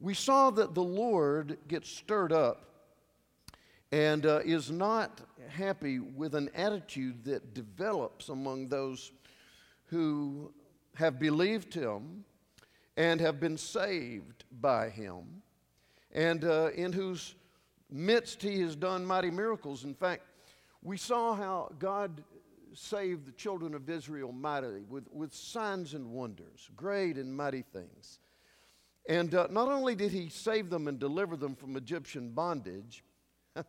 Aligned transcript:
we 0.00 0.14
saw 0.14 0.50
that 0.50 0.74
the 0.74 0.82
Lord 0.82 1.58
gets 1.66 1.88
stirred 1.88 2.32
up 2.32 2.64
and 3.90 4.26
uh, 4.26 4.40
is 4.44 4.70
not 4.70 5.20
happy 5.48 5.98
with 5.98 6.34
an 6.34 6.50
attitude 6.54 7.24
that 7.24 7.54
develops 7.54 8.28
among 8.28 8.68
those 8.68 9.12
who 9.86 10.52
have 10.94 11.18
believed 11.18 11.72
Him 11.72 12.24
and 12.96 13.20
have 13.20 13.40
been 13.40 13.56
saved 13.56 14.44
by 14.60 14.90
Him, 14.90 15.42
and 16.12 16.44
uh, 16.44 16.70
in 16.74 16.92
whose 16.92 17.34
midst 17.90 18.42
He 18.42 18.60
has 18.60 18.76
done 18.76 19.04
mighty 19.04 19.30
miracles. 19.30 19.84
In 19.84 19.94
fact, 19.94 20.22
we 20.82 20.96
saw 20.96 21.34
how 21.34 21.72
God 21.78 22.22
saved 22.74 23.26
the 23.26 23.32
children 23.32 23.74
of 23.74 23.88
Israel 23.88 24.32
mightily 24.32 24.82
with, 24.88 25.06
with 25.12 25.34
signs 25.34 25.94
and 25.94 26.12
wonders, 26.12 26.70
great 26.76 27.16
and 27.16 27.34
mighty 27.34 27.62
things. 27.62 28.18
And 29.08 29.34
uh, 29.34 29.48
not 29.50 29.68
only 29.68 29.94
did 29.94 30.12
he 30.12 30.28
save 30.28 30.68
them 30.68 30.86
and 30.86 30.98
deliver 30.98 31.34
them 31.34 31.56
from 31.56 31.76
Egyptian 31.76 32.30
bondage, 32.30 33.02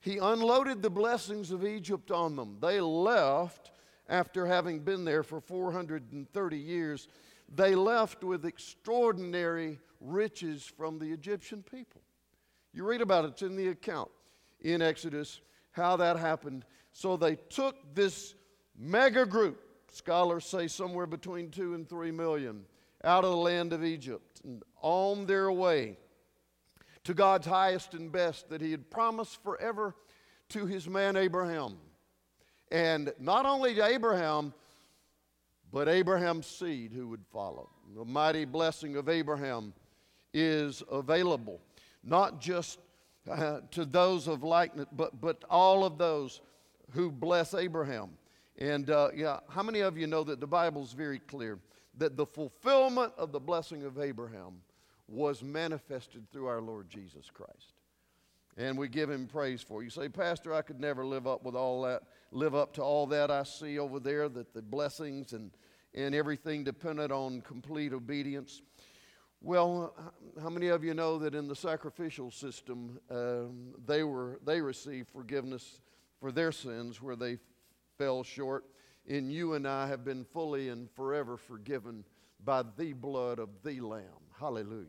he 0.00 0.18
unloaded 0.18 0.82
the 0.82 0.90
blessings 0.90 1.50
of 1.50 1.64
Egypt 1.64 2.10
on 2.10 2.36
them. 2.36 2.58
They 2.60 2.78
left 2.78 3.70
after 4.06 4.44
having 4.44 4.80
been 4.80 5.06
there 5.06 5.22
for 5.22 5.40
430 5.40 6.58
years. 6.58 7.08
They 7.48 7.74
left 7.74 8.22
with 8.22 8.44
extraordinary 8.44 9.78
riches 9.98 10.64
from 10.64 10.98
the 10.98 11.10
Egyptian 11.10 11.62
people. 11.62 12.02
You 12.74 12.84
read 12.84 13.00
about 13.00 13.24
it, 13.24 13.28
it's 13.28 13.42
in 13.42 13.56
the 13.56 13.68
account 13.68 14.10
in 14.60 14.82
Exodus 14.82 15.40
how 15.72 15.96
that 15.96 16.18
happened. 16.18 16.64
So 16.92 17.16
they 17.16 17.36
took 17.36 17.94
this 17.94 18.34
mega 18.78 19.24
group, 19.24 19.60
scholars 19.90 20.44
say 20.44 20.68
somewhere 20.68 21.06
between 21.06 21.50
two 21.50 21.74
and 21.74 21.88
three 21.88 22.10
million, 22.10 22.64
out 23.04 23.24
of 23.24 23.30
the 23.30 23.36
land 23.36 23.72
of 23.72 23.84
Egypt 23.84 24.40
and 24.44 24.62
on 24.82 25.26
their 25.26 25.50
way 25.50 25.96
to 27.04 27.14
God's 27.14 27.46
highest 27.46 27.94
and 27.94 28.12
best 28.12 28.48
that 28.50 28.60
He 28.60 28.70
had 28.70 28.90
promised 28.90 29.42
forever 29.42 29.94
to 30.50 30.66
His 30.66 30.88
man 30.88 31.16
Abraham. 31.16 31.76
And 32.70 33.12
not 33.18 33.46
only 33.46 33.74
to 33.74 33.84
Abraham, 33.84 34.54
but 35.72 35.88
Abraham's 35.88 36.46
seed 36.46 36.92
who 36.92 37.08
would 37.08 37.24
follow. 37.32 37.68
The 37.96 38.04
mighty 38.04 38.44
blessing 38.44 38.96
of 38.96 39.08
Abraham 39.08 39.72
is 40.32 40.82
available, 40.90 41.60
not 42.04 42.40
just 42.40 42.78
uh, 43.30 43.60
to 43.70 43.84
those 43.84 44.28
of 44.28 44.42
likeness, 44.42 44.86
but, 44.92 45.20
but 45.20 45.44
all 45.48 45.84
of 45.84 45.98
those 45.98 46.40
who 46.92 47.10
bless 47.10 47.54
Abraham. 47.54 48.10
And 48.58 48.90
uh, 48.90 49.08
yeah, 49.14 49.40
how 49.48 49.62
many 49.62 49.80
of 49.80 49.96
you 49.96 50.06
know 50.06 50.24
that 50.24 50.40
the 50.40 50.46
Bible's 50.46 50.92
very 50.92 51.18
clear 51.18 51.58
that 52.00 52.16
the 52.16 52.26
fulfillment 52.26 53.12
of 53.18 53.30
the 53.30 53.38
blessing 53.38 53.84
of 53.84 53.98
Abraham 53.98 54.62
was 55.06 55.42
manifested 55.42 56.28
through 56.30 56.46
our 56.46 56.62
Lord 56.62 56.88
Jesus 56.88 57.30
Christ? 57.32 57.74
And 58.56 58.76
we 58.76 58.88
give 58.88 59.10
him 59.10 59.26
praise 59.26 59.62
for. 59.62 59.82
You 59.82 59.90
say, 59.90 60.08
Pastor, 60.08 60.54
I 60.54 60.62
could 60.62 60.80
never 60.80 61.04
live 61.04 61.26
up 61.26 61.44
with 61.44 61.54
all 61.54 61.82
that, 61.82 62.02
live 62.32 62.54
up 62.54 62.72
to 62.74 62.82
all 62.82 63.06
that 63.08 63.30
I 63.30 63.42
see 63.42 63.78
over 63.78 64.00
there, 64.00 64.30
that 64.30 64.54
the 64.54 64.62
blessings 64.62 65.34
and, 65.34 65.50
and 65.94 66.14
everything 66.14 66.64
depended 66.64 67.12
on 67.12 67.42
complete 67.42 67.92
obedience. 67.92 68.62
Well, 69.42 69.94
how 70.42 70.48
many 70.48 70.68
of 70.68 70.82
you 70.82 70.94
know 70.94 71.18
that 71.18 71.34
in 71.34 71.48
the 71.48 71.56
sacrificial 71.56 72.30
system, 72.30 72.98
um, 73.10 73.74
they, 73.86 74.04
were, 74.04 74.40
they 74.44 74.60
received 74.62 75.10
forgiveness 75.10 75.80
for 76.18 76.32
their 76.32 76.50
sins 76.50 77.00
where 77.00 77.16
they 77.16 77.38
fell 77.98 78.22
short? 78.22 78.64
And 79.08 79.32
you 79.32 79.54
and 79.54 79.66
I 79.66 79.86
have 79.88 80.04
been 80.04 80.24
fully 80.24 80.68
and 80.68 80.90
forever 80.90 81.36
forgiven 81.36 82.04
by 82.44 82.64
the 82.76 82.92
blood 82.92 83.38
of 83.38 83.48
the 83.64 83.80
Lamb. 83.80 84.04
Hallelujah. 84.38 84.86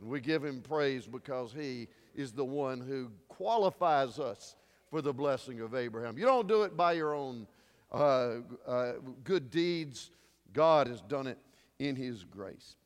And 0.00 0.08
we 0.08 0.20
give 0.20 0.44
him 0.44 0.60
praise 0.60 1.06
because 1.06 1.52
he 1.52 1.88
is 2.14 2.32
the 2.32 2.44
one 2.44 2.80
who 2.80 3.10
qualifies 3.28 4.18
us 4.18 4.56
for 4.90 5.00
the 5.00 5.12
blessing 5.12 5.60
of 5.60 5.74
Abraham. 5.74 6.18
You 6.18 6.26
don't 6.26 6.48
do 6.48 6.62
it 6.62 6.76
by 6.76 6.92
your 6.92 7.14
own 7.14 7.46
uh, 7.90 8.38
uh, 8.66 8.92
good 9.24 9.50
deeds, 9.50 10.10
God 10.52 10.86
has 10.86 11.00
done 11.02 11.26
it 11.26 11.38
in 11.78 11.94
his 11.94 12.24
grace 12.24 12.76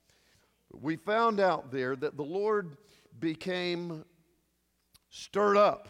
we 0.80 0.96
found 0.96 1.40
out 1.40 1.70
there 1.70 1.96
that 1.96 2.16
the 2.16 2.24
Lord 2.24 2.76
became 3.18 4.04
stirred 5.10 5.56
up. 5.56 5.88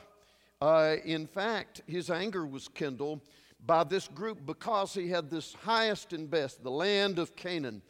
Uh, 0.60 0.97
in 1.04 1.26
fact, 1.26 1.82
his 1.87 2.10
anger 2.10 2.47
was 2.47 2.69
kindled 2.69 3.20
by 3.66 3.84
this 3.84 4.09
group 4.09 4.47
because 4.47 4.94
he 4.94 5.09
had 5.09 5.28
this 5.28 5.54
highest 5.54 6.12
and 6.12 6.31
best, 6.31 6.62
the 6.62 6.71
land 6.71 7.19
of 7.19 7.34
Canaan, 7.34 7.82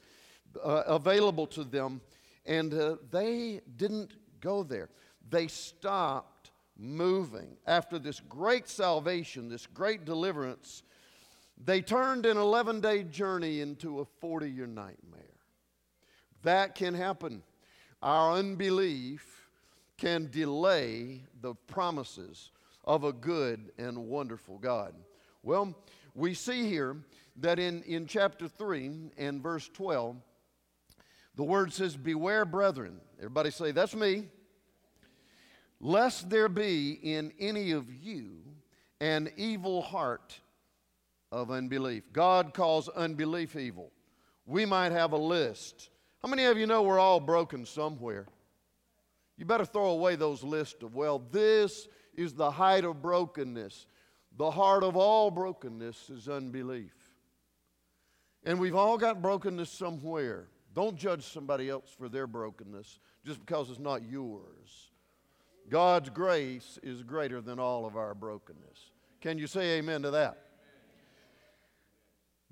uh, 0.62 0.82
available 0.86 1.46
to 1.48 1.64
them, 1.64 2.00
and 2.46 2.72
uh, 2.72 2.96
they 3.10 3.60
didn't 3.76 4.14
go 4.40 4.62
there. 4.62 4.88
They 5.28 5.48
stopped 5.48 6.50
moving. 6.78 7.56
After 7.66 7.98
this 7.98 8.20
great 8.20 8.68
salvation, 8.68 9.48
this 9.48 9.66
great 9.66 10.04
deliverance, 10.04 10.82
they 11.62 11.80
turned 11.80 12.26
an 12.26 12.36
11 12.36 12.80
day 12.80 13.02
journey 13.02 13.60
into 13.60 14.00
a 14.00 14.04
40 14.20 14.50
year 14.50 14.66
nightmare. 14.66 15.22
That 16.42 16.74
can 16.74 16.94
happen. 16.94 17.42
Our 18.02 18.34
unbelief 18.34 19.48
can 19.98 20.30
delay 20.30 21.22
the 21.40 21.54
promises 21.54 22.50
of 22.84 23.04
a 23.04 23.12
good 23.12 23.72
and 23.78 24.06
wonderful 24.06 24.58
God. 24.58 24.94
Well, 25.46 25.74
we 26.14 26.34
see 26.34 26.68
here 26.68 26.96
that 27.36 27.58
in, 27.58 27.82
in 27.84 28.06
chapter 28.06 28.48
3 28.48 29.12
and 29.16 29.42
verse 29.42 29.70
12, 29.72 30.16
the 31.36 31.44
word 31.44 31.72
says, 31.72 31.96
Beware, 31.96 32.44
brethren. 32.44 33.00
Everybody 33.18 33.50
say, 33.50 33.70
That's 33.70 33.94
me. 33.94 34.24
Lest 35.80 36.28
there 36.28 36.48
be 36.48 36.98
in 37.02 37.32
any 37.38 37.70
of 37.70 37.86
you 37.90 38.42
an 39.00 39.30
evil 39.36 39.80
heart 39.80 40.38
of 41.32 41.50
unbelief. 41.50 42.12
God 42.12 42.52
calls 42.52 42.88
unbelief 42.88 43.56
evil. 43.56 43.90
We 44.46 44.66
might 44.66 44.92
have 44.92 45.12
a 45.12 45.18
list 45.18 45.90
how 46.26 46.30
many 46.30 46.46
of 46.46 46.58
you 46.58 46.66
know 46.66 46.82
we're 46.82 46.98
all 46.98 47.20
broken 47.20 47.64
somewhere? 47.64 48.26
You 49.36 49.44
better 49.44 49.64
throw 49.64 49.90
away 49.90 50.16
those 50.16 50.42
lists 50.42 50.82
of, 50.82 50.92
well, 50.92 51.22
this 51.30 51.86
is 52.16 52.32
the 52.32 52.50
height 52.50 52.84
of 52.84 53.00
brokenness. 53.00 53.86
The 54.36 54.50
heart 54.50 54.82
of 54.82 54.96
all 54.96 55.30
brokenness 55.30 56.10
is 56.10 56.28
unbelief. 56.28 56.94
And 58.44 58.60
we've 58.60 58.74
all 58.74 58.98
got 58.98 59.22
brokenness 59.22 59.70
somewhere. 59.70 60.48
Don't 60.74 60.96
judge 60.96 61.24
somebody 61.24 61.70
else 61.70 61.90
for 61.96 62.08
their 62.08 62.26
brokenness 62.26 62.98
just 63.24 63.40
because 63.40 63.70
it's 63.70 63.78
not 63.78 64.02
yours. 64.08 64.90
God's 65.68 66.10
grace 66.10 66.78
is 66.82 67.02
greater 67.02 67.40
than 67.40 67.58
all 67.58 67.86
of 67.86 67.96
our 67.96 68.14
brokenness. 68.14 68.90
Can 69.20 69.38
you 69.38 69.46
say 69.46 69.78
amen 69.78 70.02
to 70.02 70.10
that? 70.12 70.42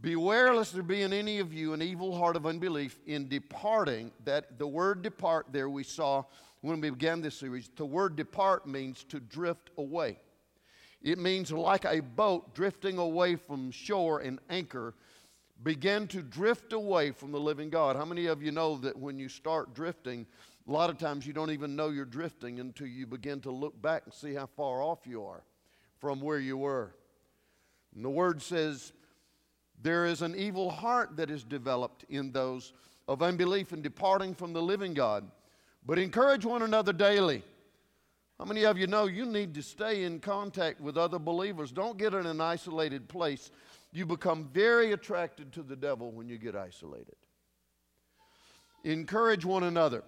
Beware 0.01 0.55
lest 0.55 0.75
there 0.75 0.83
be 0.83 1.03
in 1.03 1.13
any 1.13 1.39
of 1.39 1.53
you 1.55 1.73
an 1.73 1.81
evil 1.81 2.17
heart 2.17 2.37
of 2.37 2.47
unbelief 2.47 2.99
in 3.07 3.29
departing. 3.29 4.11
That 4.25 4.59
the 4.59 4.67
word 4.67 5.03
depart 5.03 5.47
there 5.53 5.69
we 5.69 5.85
saw 5.85 6.25
when 6.63 6.81
we 6.81 6.91
began 6.91 7.21
this 7.21 7.37
series. 7.37 7.71
The 7.77 7.87
word 7.87 8.17
depart 8.17 8.67
means 8.67 9.05
to 9.05 9.21
drift 9.21 9.71
away. 9.79 10.19
It 11.05 11.19
means 11.19 11.53
like 11.53 11.85
a 11.85 12.01
boat 12.01 12.55
drifting 12.55 12.97
away 12.97 13.37
from 13.37 13.71
shore 13.71 14.21
and 14.21 14.41
anchor, 14.49 14.95
begin 15.63 16.09
to 16.09 16.23
drift 16.23 16.73
away 16.73 17.11
from 17.11 17.31
the 17.31 17.39
living 17.39 17.69
God. 17.69 17.95
How 17.95 18.07
many 18.07 18.27
of 18.27 18.43
you 18.43 18.51
know 18.51 18.79
that 18.79 18.99
when 18.99 19.19
you 19.19 19.29
start 19.29 19.75
drifting, 19.75 20.27
a 20.67 20.73
lot 20.73 20.89
of 20.89 20.97
times 20.97 21.27
you 21.27 21.35
don't 21.35 21.51
even 21.51 21.77
know 21.77 21.91
you're 21.91 22.07
drifting 22.07 22.59
until 22.59 22.87
you 22.87 23.07
begin 23.07 23.41
to 23.43 23.51
look 23.51 23.81
back 23.83 24.03
and 24.07 24.15
see 24.15 24.33
how 24.33 24.47
far 24.47 24.83
off 24.83 25.01
you 25.05 25.25
are 25.25 25.43
from 25.99 26.23
where 26.23 26.39
you 26.39 26.57
were? 26.57 26.95
And 27.95 28.03
the 28.03 28.11
word 28.11 28.41
says, 28.41 28.95
there 29.83 30.07
is 30.07 30.23
an 30.23 30.35
evil 30.35 30.71
heart 30.71 31.17
that 31.19 31.31
is 31.31 31.45
developed 31.45 32.07
in 32.09 32.33
those 32.33 32.73
of 33.07 33.23
unbelief 33.23 33.73
and 33.73 33.83
departing 33.83 34.35
from 34.35 34.55
the 34.55 34.63
living 34.63 34.95
God. 34.95 35.31
But 35.85 35.99
encourage 35.99 36.47
one 36.47 36.63
another 36.63 36.95
daily. 36.95 37.43
How 38.39 38.45
many 38.45 38.65
of 38.65 38.77
you 38.77 38.87
know 38.87 39.07
you 39.07 39.27
need 39.27 39.55
to 39.55 39.63
stay 39.63 40.03
in 40.03 40.19
contact 40.19 40.81
with 40.81 40.97
other 40.97 41.19
believers? 41.19 41.71
Don't 41.71 41.97
get 41.97 42.15
in 42.15 42.27
an 42.27 42.41
isolated 42.41 43.09
place. 43.09 43.51
You 43.93 44.07
become 44.07 44.49
very 44.53 44.93
attracted 44.93 45.53
to 45.53 45.63
the 45.63 45.77
devil 45.77 46.11
when 46.11 46.29
you 46.29 46.37
get 46.37 46.57
isolated. 46.57 47.15
Encourage 48.83 49.45
one 49.45 49.63
another. 49.63 50.03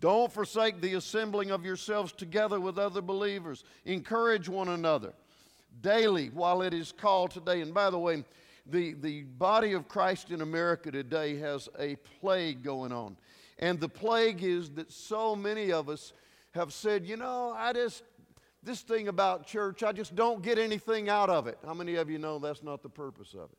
Don't 0.00 0.32
forsake 0.32 0.80
the 0.80 0.94
assembling 0.94 1.50
of 1.50 1.64
yourselves 1.64 2.12
together 2.12 2.60
with 2.60 2.78
other 2.78 3.02
believers. 3.02 3.64
Encourage 3.84 4.48
one 4.48 4.68
another 4.68 5.12
daily 5.80 6.28
while 6.28 6.62
it 6.62 6.72
is 6.72 6.92
called 6.92 7.32
today. 7.32 7.60
And 7.60 7.74
by 7.74 7.90
the 7.90 7.98
way, 7.98 8.24
the, 8.66 8.94
the 8.94 9.22
body 9.22 9.72
of 9.72 9.88
Christ 9.88 10.30
in 10.30 10.40
America 10.40 10.90
today 10.90 11.36
has 11.38 11.68
a 11.78 11.96
plague 12.20 12.62
going 12.62 12.92
on. 12.92 13.16
And 13.58 13.80
the 13.80 13.88
plague 13.88 14.42
is 14.42 14.70
that 14.70 14.92
so 14.92 15.36
many 15.36 15.72
of 15.72 15.88
us 15.88 16.12
have 16.56 16.72
said, 16.72 17.06
you 17.06 17.16
know, 17.16 17.54
I 17.56 17.72
just, 17.72 18.02
this 18.62 18.80
thing 18.80 19.08
about 19.08 19.46
church, 19.46 19.82
I 19.82 19.92
just 19.92 20.14
don't 20.14 20.42
get 20.42 20.58
anything 20.58 21.08
out 21.08 21.30
of 21.30 21.46
it. 21.46 21.58
How 21.64 21.74
many 21.74 21.94
of 21.94 22.10
you 22.10 22.18
know 22.18 22.38
that's 22.38 22.62
not 22.62 22.82
the 22.82 22.88
purpose 22.88 23.32
of 23.34 23.50
it? 23.50 23.58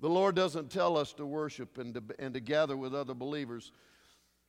The 0.00 0.08
Lord 0.08 0.34
doesn't 0.34 0.70
tell 0.70 0.96
us 0.96 1.12
to 1.14 1.26
worship 1.26 1.78
and 1.78 1.94
to, 1.94 2.02
and 2.18 2.34
to 2.34 2.40
gather 2.40 2.76
with 2.76 2.94
other 2.94 3.14
believers 3.14 3.72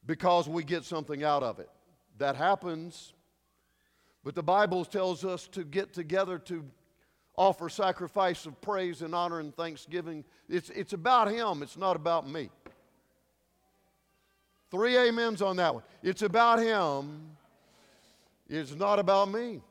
because 0.06 0.48
we 0.48 0.64
get 0.64 0.84
something 0.84 1.24
out 1.24 1.44
of 1.44 1.60
it. 1.60 1.70
That 2.18 2.36
happens, 2.36 3.14
but 4.24 4.36
the 4.36 4.44
Bible 4.44 4.84
tells 4.84 5.24
us 5.24 5.48
to 5.50 5.64
get 5.64 5.94
together 5.94 6.38
to 6.40 6.66
offer 7.38 7.70
sacrifice 7.70 8.46
of 8.46 8.60
praise 8.62 9.02
and 9.04 9.14
honor 9.14 9.40
and 9.40 9.56
thanksgiving. 9.56 10.26
It's, 10.50 10.70
it's 10.72 10.94
about 10.94 11.32
Him, 11.32 11.62
it's 11.62 11.78
not 11.78 11.96
about 11.96 12.28
me. 12.28 12.50
Three 14.70 14.98
amens 14.98 15.42
on 15.42 15.56
that 15.58 15.74
one. 15.74 15.84
It's 16.04 16.22
about 16.22 16.60
Him, 16.60 17.38
it's 18.50 18.76
not 18.76 19.00
about 19.00 19.32
me. 19.32 19.62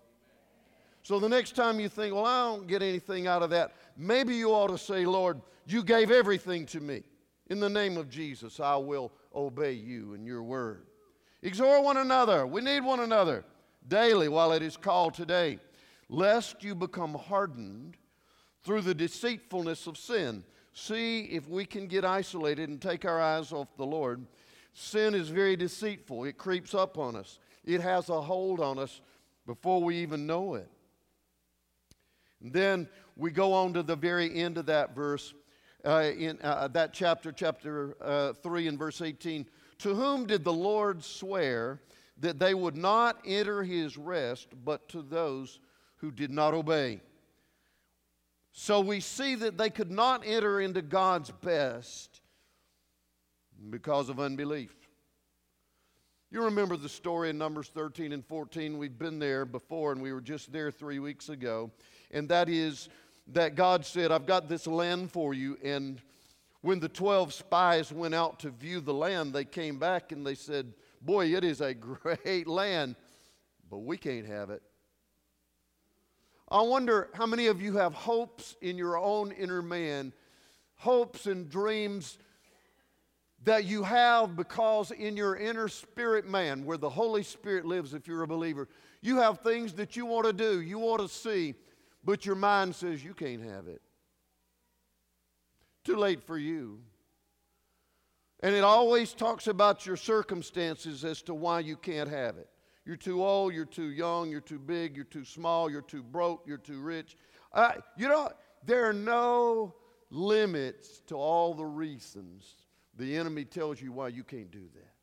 So 1.02 1.20
the 1.20 1.28
next 1.28 1.54
time 1.54 1.78
you 1.78 1.88
think, 1.88 2.14
well, 2.14 2.26
I 2.26 2.44
don't 2.46 2.66
get 2.66 2.82
anything 2.82 3.28
out 3.28 3.43
of 3.43 3.50
that, 3.50 3.75
maybe 3.96 4.34
you 4.34 4.50
ought 4.50 4.69
to 4.69 4.78
say, 4.78 5.06
Lord, 5.06 5.40
you 5.66 5.84
gave 5.84 6.10
everything 6.10 6.66
to 6.66 6.81
me. 6.81 7.04
In 7.48 7.60
the 7.60 7.70
name 7.70 7.96
of 7.96 8.10
Jesus, 8.10 8.58
I 8.58 8.75
will 8.76 9.12
obey 9.34 9.72
you 9.72 10.14
and 10.14 10.26
your 10.26 10.43
word. 10.43 10.87
Exhort 11.42 11.84
one 11.84 11.99
another. 11.99 12.44
We 12.44 12.60
need 12.60 12.81
one 12.81 13.00
another 13.00 13.44
daily 13.87 14.28
while 14.28 14.52
it 14.52 14.62
is 14.62 14.76
called 14.76 15.14
today, 15.14 15.60
lest 16.08 16.64
you 16.64 16.75
become 16.75 17.14
hardened 17.14 17.96
through 18.64 18.81
the 18.81 18.94
deceitfulness 18.94 19.87
of 19.87 19.96
sin. 19.96 20.42
See 20.72 21.20
if 21.20 21.49
we 21.49 21.64
can 21.64 21.87
get 21.87 22.04
isolated 22.04 22.69
and 22.69 22.82
take 22.82 23.04
our 23.04 23.20
eyes 23.20 23.52
off 23.52 23.69
the 23.76 23.87
Lord. 23.87 24.26
Sin 24.78 25.14
is 25.14 25.31
very 25.31 25.56
deceitful, 25.56 26.25
it 26.25 26.37
creeps 26.37 26.75
up 26.75 26.99
on 26.99 27.17
us, 27.17 27.38
it 27.64 27.81
has 27.81 28.11
a 28.11 28.20
hold 28.20 28.61
on 28.61 28.78
us 28.78 29.00
before 29.46 29.82
we 29.82 29.96
even 29.96 30.26
know 30.26 30.52
it. 30.52 30.69
And 32.43 32.52
then 32.52 32.87
we 33.17 33.31
go 33.31 33.55
on 33.55 33.73
to 33.73 33.82
the 33.82 33.96
very 33.96 34.38
end 34.38 34.58
of 34.58 34.67
that 34.67 34.94
verse 34.94 35.32
uh, 35.82 36.11
in 36.14 36.38
uh, 36.43 36.69
that 36.69 36.93
chapter, 36.93 37.32
chapter 37.32 37.96
uh, 38.02 38.34
3 38.34 38.69
and 38.69 38.78
verse 38.78 39.00
18. 39.00 39.46
To 39.78 39.94
whom 39.94 40.26
did 40.26 40.44
the 40.44 40.52
Lord 40.52 41.02
swear 41.02 41.81
that 42.19 42.38
they 42.38 42.52
would 42.52 42.76
not 42.76 43.19
enter 43.25 43.62
his 43.62 43.96
rest, 43.96 44.49
but 44.62 44.90
to 44.90 45.00
those 45.00 45.58
who 45.96 46.11
did 46.11 46.31
not 46.31 46.52
obey? 46.52 47.00
So 48.52 48.81
we 48.81 49.00
see 49.00 49.37
that 49.37 49.56
they 49.56 49.70
could 49.70 49.90
not 49.90 50.23
enter 50.26 50.61
into 50.61 50.82
God's 50.82 51.31
best 51.31 52.20
because 53.70 54.08
of 54.08 54.20
unbelief. 54.20 54.75
You 56.31 56.43
remember 56.43 56.76
the 56.76 56.88
story 56.88 57.31
in 57.31 57.38
Numbers 57.38 57.69
13 57.69 58.12
and 58.12 58.25
14. 58.25 58.79
We've 58.79 58.99
been 58.99 59.19
there 59.19 59.44
before, 59.44 59.93
and 59.93 60.03
we 60.03 60.12
were 60.12 60.20
just 60.20 60.53
there 60.53 60.70
three 60.70 60.99
weeks 60.99 61.29
ago. 61.29 61.70
And 62.11 62.29
that 62.29 62.49
is 62.49 62.88
that 63.29 63.55
God 63.55 63.87
said, 63.87 64.11
I've 64.11 64.26
got 64.26 64.49
this 64.49 64.67
land 64.67 65.12
for 65.12 65.35
you. 65.35 65.56
And 65.62 66.00
when 66.62 66.81
the 66.81 66.88
12 66.88 67.32
spies 67.32 67.93
went 67.93 68.14
out 68.14 68.41
to 68.41 68.50
view 68.50 68.81
the 68.81 68.94
land, 68.94 69.32
they 69.32 69.44
came 69.44 69.79
back 69.79 70.12
and 70.12 70.26
they 70.26 70.35
said, 70.35 70.75
Boy, 71.00 71.35
it 71.35 71.44
is 71.44 71.61
a 71.61 71.75
great 71.75 72.49
land, 72.49 72.97
but 73.70 73.79
we 73.79 73.97
can't 73.97 74.26
have 74.26 74.50
it. 74.50 74.62
I 76.49 76.62
wonder 76.62 77.09
how 77.14 77.26
many 77.26 77.47
of 77.47 77.61
you 77.61 77.76
have 77.76 77.94
hopes 77.94 78.56
in 78.61 78.79
your 78.79 78.99
own 78.99 79.32
inner 79.32 79.62
man, 79.62 80.12
hopes 80.76 81.26
and 81.26 81.49
dreams 81.49 82.19
that 83.44 83.65
you 83.65 83.83
have 83.83 84.37
because 84.37 84.91
in 84.91 85.17
your 85.17 85.37
inner 85.37 85.69
spirit 85.69 86.29
man, 86.29 86.65
where 86.65 86.79
the 86.79 86.91
Holy 86.91 87.23
Spirit 87.23 87.65
lives, 87.65 87.94
if 87.94 88.09
you're 88.09 88.23
a 88.23 88.27
believer, 88.27 88.69
you 89.03 89.19
have 89.19 89.41
things 89.41 89.75
that 89.75 89.97
you 89.97 90.06
want 90.06 90.27
to 90.27 90.33
do, 90.33 90.61
you 90.61 90.79
want 90.79 91.00
to 91.00 91.09
see 91.09 91.55
but 92.06 92.25
your 92.25 92.37
mind 92.37 92.75
says 92.75 93.05
you 93.05 93.12
can't 93.12 93.43
have 93.43 93.67
it. 93.67 93.83
Too 95.85 95.97
late 95.97 96.23
for 96.23 96.38
you. 96.38 96.79
And 98.41 98.55
it 98.55 98.62
always 98.62 99.12
talks 99.12 99.49
about 99.49 99.85
your 99.85 99.97
circumstances 99.97 101.05
as 101.05 101.21
to 101.23 101.35
why 101.35 101.61
you 101.61 101.77
can't 101.77 102.09
have 102.09 102.38
it. 102.38 102.49
You're 102.85 102.97
too 102.97 103.25
old, 103.25 103.53
you're 103.55 103.65
too 103.65 103.91
young, 103.91 104.31
you're 104.31 104.41
too 104.41 104.61
big, 104.61 104.94
you're 104.94 105.05
too 105.05 105.25
small, 105.25 105.69
you're 105.69 105.83
too 105.83 106.05
broke, 106.05 106.44
you're 106.47 106.59
too 106.59 106.81
rich. 106.81 107.17
Uh, 107.53 107.73
you 107.97 108.09
know, 108.09 108.31
there 108.65 108.88
are 108.88 108.93
no 108.93 109.75
limits 110.11 111.03
to 111.09 111.17
all 111.17 111.55
the 111.55 111.67
reasons 111.67 112.55
the 112.96 113.16
enemy 113.16 113.44
tells 113.44 113.81
you 113.81 113.93
why 113.93 114.08
you 114.08 114.25
can't 114.25 114.50
do 114.50 114.64
that. 114.75 114.96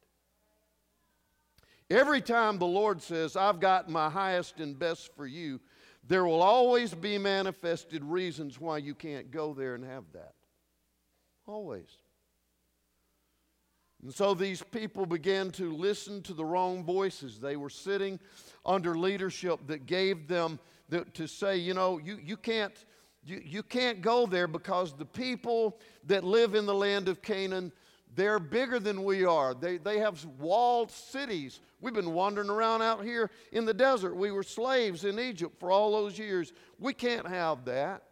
Every 1.95 2.21
time 2.21 2.57
the 2.57 2.65
Lord 2.65 3.01
says, 3.01 3.35
I've 3.35 3.59
got 3.59 3.89
my 3.89 4.09
highest 4.09 4.59
and 4.59 4.77
best 4.77 5.15
for 5.15 5.27
you, 5.27 5.59
there 6.07 6.25
will 6.25 6.41
always 6.41 6.93
be 6.93 7.17
manifested 7.17 8.03
reasons 8.03 8.59
why 8.59 8.77
you 8.77 8.95
can't 8.95 9.31
go 9.31 9.53
there 9.53 9.75
and 9.75 9.83
have 9.85 10.03
that. 10.13 10.33
Always. 11.45 11.97
And 14.01 14.13
so 14.13 14.33
these 14.33 14.61
people 14.61 15.05
began 15.05 15.49
to 15.51 15.71
listen 15.71 16.21
to 16.23 16.33
the 16.33 16.43
wrong 16.43 16.83
voices. 16.83 17.39
They 17.39 17.55
were 17.55 17.69
sitting 17.69 18.19
under 18.65 18.97
leadership 18.97 19.61
that 19.67 19.85
gave 19.85 20.27
them 20.27 20.59
the, 20.89 21.05
to 21.13 21.25
say, 21.25 21.57
you 21.57 21.73
know, 21.73 21.99
you, 21.99 22.19
you, 22.21 22.35
can't, 22.35 22.73
you, 23.23 23.41
you 23.45 23.63
can't 23.63 24.01
go 24.01 24.25
there 24.25 24.47
because 24.47 24.93
the 24.93 25.05
people 25.05 25.79
that 26.05 26.25
live 26.25 26.53
in 26.53 26.65
the 26.65 26.73
land 26.73 27.07
of 27.07 27.21
Canaan, 27.21 27.71
they're 28.15 28.39
bigger 28.39 28.79
than 28.79 29.03
we 29.03 29.25
are. 29.25 29.53
They, 29.53 29.77
they 29.77 29.99
have 29.99 30.23
walled 30.39 30.91
cities 30.91 31.59
We've 31.83 31.93
been 31.93 32.13
wandering 32.13 32.49
around 32.49 32.81
out 32.81 33.03
here 33.03 33.29
in 33.51 33.65
the 33.65 33.73
desert. 33.73 34.15
We 34.15 34.31
were 34.31 34.41
slaves 34.41 35.03
in 35.03 35.19
Egypt 35.19 35.59
for 35.59 35.69
all 35.69 35.91
those 35.91 36.17
years. 36.17 36.53
We 36.79 36.93
can't 36.93 37.27
have 37.27 37.65
that. 37.65 38.03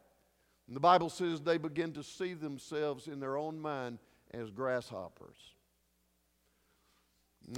And 0.68 0.76
the 0.76 0.82
Bible 0.82 1.10
says 1.10 1.40
they 1.40 1.58
begin 1.58 1.94
to 1.94 2.04
see 2.04 2.34
themselves 2.34 3.08
in 3.08 3.22
their 3.22 3.38
own 3.38 3.58
mind 3.58 4.00
as 4.34 4.52
grasshoppers. 4.52 5.38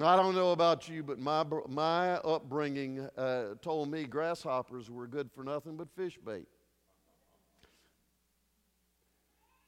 I 0.03 0.15
don't 0.15 0.35
know 0.35 0.51
about 0.51 0.87
you, 0.87 1.01
but 1.01 1.17
my, 1.17 1.43
my 1.67 2.11
upbringing 2.17 3.09
uh, 3.17 3.55
told 3.63 3.89
me 3.89 4.03
grasshoppers 4.03 4.91
were 4.91 5.07
good 5.07 5.31
for 5.31 5.43
nothing 5.43 5.77
but 5.77 5.89
fish 5.95 6.19
bait. 6.23 6.47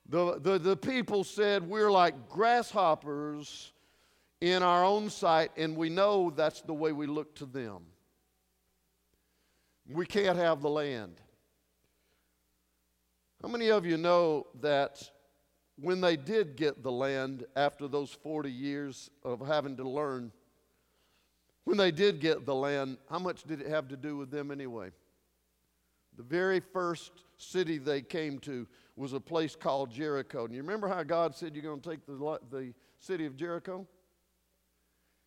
The, 0.08 0.40
the, 0.40 0.60
the 0.60 0.78
people 0.78 1.24
said 1.24 1.68
we're 1.68 1.92
like 1.92 2.30
grasshoppers 2.30 3.74
in 4.42 4.62
our 4.62 4.84
own 4.84 5.10
sight, 5.10 5.52
and 5.58 5.76
we 5.76 5.90
know 5.90 6.30
that's 6.30 6.62
the 6.62 6.74
way 6.74 6.92
we 6.92 7.08
look 7.08 7.36
to 7.36 7.46
them. 7.46 7.84
We 9.90 10.06
can't 10.06 10.38
have 10.38 10.62
the 10.62 10.70
land. 10.70 11.22
How 13.42 13.48
many 13.48 13.70
of 13.70 13.86
you 13.86 13.98
know 13.98 14.48
that 14.62 15.10
when 15.78 16.02
they 16.02 16.16
did 16.16 16.56
get 16.56 16.84
the 16.84 16.92
land 16.92 17.46
after 17.56 17.88
those 17.88 18.12
40 18.12 18.52
years 18.52 19.10
of 19.24 19.46
having 19.46 19.78
to 19.78 19.88
learn, 19.88 20.32
when 21.64 21.78
they 21.78 21.92
did 21.92 22.20
get 22.20 22.46
the 22.46 22.56
land, 22.56 22.98
how 23.10 23.20
much 23.20 23.44
did 23.44 23.62
it 23.62 23.68
have 23.68 23.88
to 23.90 23.98
do 23.98 24.18
with 24.18 24.32
them 24.32 24.52
anyway? 24.52 24.92
The 26.16 26.24
very 26.24 26.60
first 26.60 27.12
city 27.38 27.78
they 27.78 28.02
came 28.02 28.40
to 28.40 28.68
was 28.96 29.14
a 29.14 29.20
place 29.20 29.56
called 29.56 29.92
Jericho. 29.92 30.46
And 30.46 30.54
you 30.54 30.62
remember 30.62 30.88
how 30.88 31.04
God 31.04 31.36
said 31.36 31.54
you're 31.54 31.64
going 31.64 31.82
to 31.82 31.90
take 31.90 32.06
the, 32.06 32.40
the 32.50 32.74
city 33.00 33.26
of 33.26 33.36
Jericho? 33.36 33.86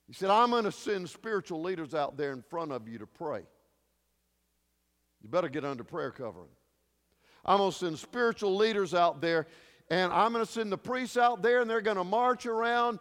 He 0.07 0.15
said, 0.15 0.31
I'm 0.31 0.51
going 0.51 0.65
to 0.65 0.73
send 0.73 1.09
spiritual 1.09 1.63
leaders 1.63 1.95
out 1.95 2.17
there 2.17 2.33
in 2.33 2.43
front 2.43 2.73
of 2.73 2.89
you 2.89 2.99
to 2.99 3.07
pray. 3.07 3.43
You 5.23 5.29
better 5.29 5.49
get 5.49 5.65
under 5.65 5.85
prayer 5.85 6.11
covering. 6.11 6.49
I'm 7.45 7.59
going 7.59 7.73
to 7.73 7.77
send 7.77 7.99
spiritual 7.99 8.57
leaders 8.57 8.95
out 8.95 9.21
there, 9.21 9.47
and 9.91 10.13
I'm 10.13 10.33
going 10.33 10.45
to 10.45 10.51
send 10.51 10.73
the 10.73 10.79
priests 10.79 11.17
out 11.17 11.43
there, 11.43 11.61
and 11.61 11.69
they're 11.69 11.81
going 11.81 11.97
to 11.97 12.05
march 12.05 12.47
around 12.47 13.01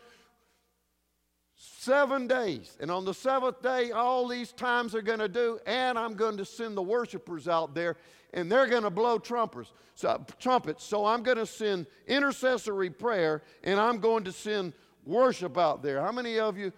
seven 1.57 2.27
days. 2.27 2.77
And 2.79 2.89
on 2.91 3.03
the 3.03 3.13
seventh 3.13 3.61
day, 3.61 3.91
all 3.91 4.27
these 4.27 4.51
times 4.51 4.95
are 4.95 5.01
going 5.01 5.19
to 5.19 5.27
do, 5.27 5.59
and 5.65 5.97
I'm 5.97 6.13
going 6.13 6.37
to 6.37 6.45
send 6.45 6.77
the 6.77 6.83
worshipers 6.83 7.47
out 7.47 7.73
there, 7.73 7.97
and 8.33 8.51
they're 8.51 8.67
going 8.67 8.83
to 8.83 8.89
blow 8.89 9.17
trumpets. 9.17 9.73
So, 9.95 10.23
trumpets. 10.39 10.83
So 10.83 11.05
I'm 11.05 11.23
going 11.23 11.37
to 11.37 11.45
send 11.45 11.87
intercessory 12.05 12.91
prayer, 12.91 13.41
and 13.63 13.79
I'm 13.79 13.99
going 13.99 14.23
to 14.25 14.31
send 14.31 14.73
worship 15.05 15.57
out 15.57 15.81
there. 15.81 16.01
How 16.01 16.11
many 16.11 16.37
of 16.39 16.57
you 16.57 16.71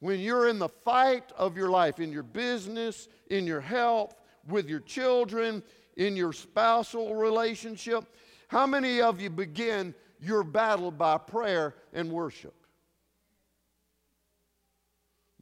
when 0.00 0.18
you're 0.18 0.48
in 0.48 0.58
the 0.58 0.68
fight 0.68 1.30
of 1.36 1.56
your 1.56 1.70
life, 1.70 2.00
in 2.00 2.10
your 2.10 2.24
business, 2.24 3.06
in 3.30 3.46
your 3.46 3.60
health, 3.60 4.16
with 4.48 4.68
your 4.68 4.80
children, 4.80 5.62
in 5.96 6.16
your 6.16 6.32
spousal 6.32 7.14
relationship, 7.14 8.04
how 8.48 8.66
many 8.66 9.00
of 9.00 9.20
you 9.20 9.30
begin, 9.30 9.94
your 10.20 10.42
battle 10.42 10.90
by 10.90 11.18
prayer 11.18 11.76
and 11.92 12.10
worship. 12.10 12.61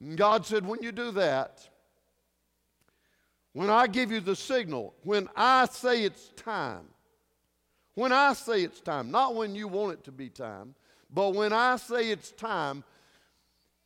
And 0.00 0.16
God 0.16 0.47
said, 0.47 0.66
when 0.66 0.83
you 0.83 0.92
do 0.92 1.11
that, 1.12 1.69
when 3.52 3.69
I 3.69 3.87
give 3.87 4.11
you 4.11 4.21
the 4.21 4.37
signal, 4.37 4.95
when 5.02 5.28
I 5.37 5.66
say 5.66 6.04
it's 6.04 6.28
time, 6.37 6.87
when 7.95 8.12
I 8.12 8.33
say 8.33 8.62
it's 8.62 8.80
time, 8.80 9.11
not 9.11 9.35
when 9.35 9.54
you 9.54 9.69
want 9.69 9.95
it 9.95 10.04
to 10.04 10.12
be 10.12 10.28
time, 10.28 10.75
but 11.12 11.35
when 11.35 11.52
I 11.52 11.76
say 11.76 12.11
it's 12.11 12.30
time, 12.33 12.85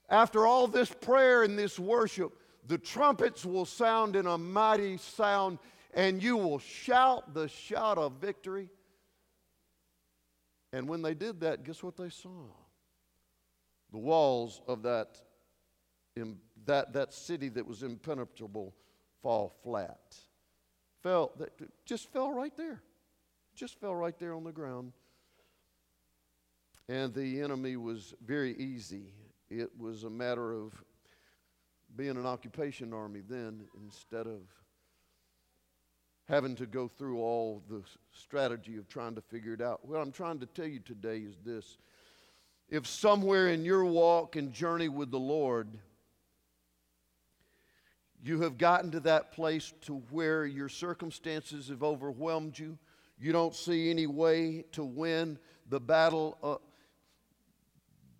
after 0.08 0.46
all 0.46 0.68
this 0.68 0.92
prayer 0.92 1.42
and 1.42 1.58
this 1.58 1.78
worship, 1.78 2.32
the 2.66 2.78
trumpets 2.78 3.44
will 3.44 3.64
sound 3.64 4.16
in 4.16 4.26
a 4.26 4.38
mighty 4.38 4.98
sound, 4.98 5.58
and 5.94 6.22
you 6.22 6.36
will 6.36 6.58
shout 6.58 7.34
the 7.34 7.48
shout 7.48 7.98
of 7.98 8.12
victory. 8.20 8.68
And 10.72 10.88
when 10.88 11.02
they 11.02 11.14
did 11.14 11.40
that, 11.40 11.64
guess 11.64 11.82
what 11.82 11.96
they 11.96 12.10
saw? 12.10 12.46
The 13.92 13.98
walls 13.98 14.60
of 14.68 14.82
that, 14.82 15.18
that, 16.66 16.92
that 16.92 17.12
city 17.12 17.48
that 17.50 17.66
was 17.66 17.82
impenetrable 17.82 18.74
fall 19.22 19.54
flat. 19.62 20.16
Fell, 21.02 21.32
that, 21.38 21.50
just 21.84 22.12
fell 22.12 22.32
right 22.32 22.56
there. 22.56 22.82
Just 23.54 23.80
fell 23.80 23.94
right 23.94 24.18
there 24.18 24.34
on 24.34 24.44
the 24.44 24.52
ground. 24.52 24.92
And 26.88 27.14
the 27.14 27.40
enemy 27.40 27.76
was 27.76 28.14
very 28.24 28.54
easy. 28.56 29.12
It 29.50 29.70
was 29.78 30.04
a 30.04 30.10
matter 30.10 30.52
of 30.52 30.72
being 31.96 32.16
an 32.16 32.26
occupation 32.26 32.92
army 32.92 33.22
then 33.26 33.64
instead 33.82 34.26
of 34.26 34.40
having 36.28 36.56
to 36.56 36.66
go 36.66 36.88
through 36.88 37.20
all 37.20 37.62
the 37.68 37.82
strategy 38.12 38.76
of 38.76 38.88
trying 38.88 39.14
to 39.14 39.20
figure 39.20 39.52
it 39.52 39.60
out. 39.60 39.86
What 39.86 40.00
I'm 40.00 40.12
trying 40.12 40.40
to 40.40 40.46
tell 40.46 40.66
you 40.66 40.80
today 40.80 41.18
is 41.18 41.36
this. 41.44 41.76
If 42.68 42.86
somewhere 42.86 43.48
in 43.48 43.64
your 43.64 43.84
walk 43.84 44.36
and 44.36 44.52
journey 44.52 44.88
with 44.88 45.10
the 45.10 45.18
Lord, 45.18 45.68
you 48.24 48.40
have 48.40 48.56
gotten 48.56 48.90
to 48.92 49.00
that 49.00 49.32
place 49.32 49.74
to 49.82 49.96
where 50.10 50.46
your 50.46 50.70
circumstances 50.70 51.68
have 51.68 51.82
overwhelmed 51.82 52.58
you. 52.58 52.78
You 53.18 53.32
don't 53.32 53.54
see 53.54 53.90
any 53.90 54.06
way 54.06 54.64
to 54.72 54.82
win 54.82 55.38
the 55.68 55.78
battle. 55.78 56.38
Uh, 56.42 56.56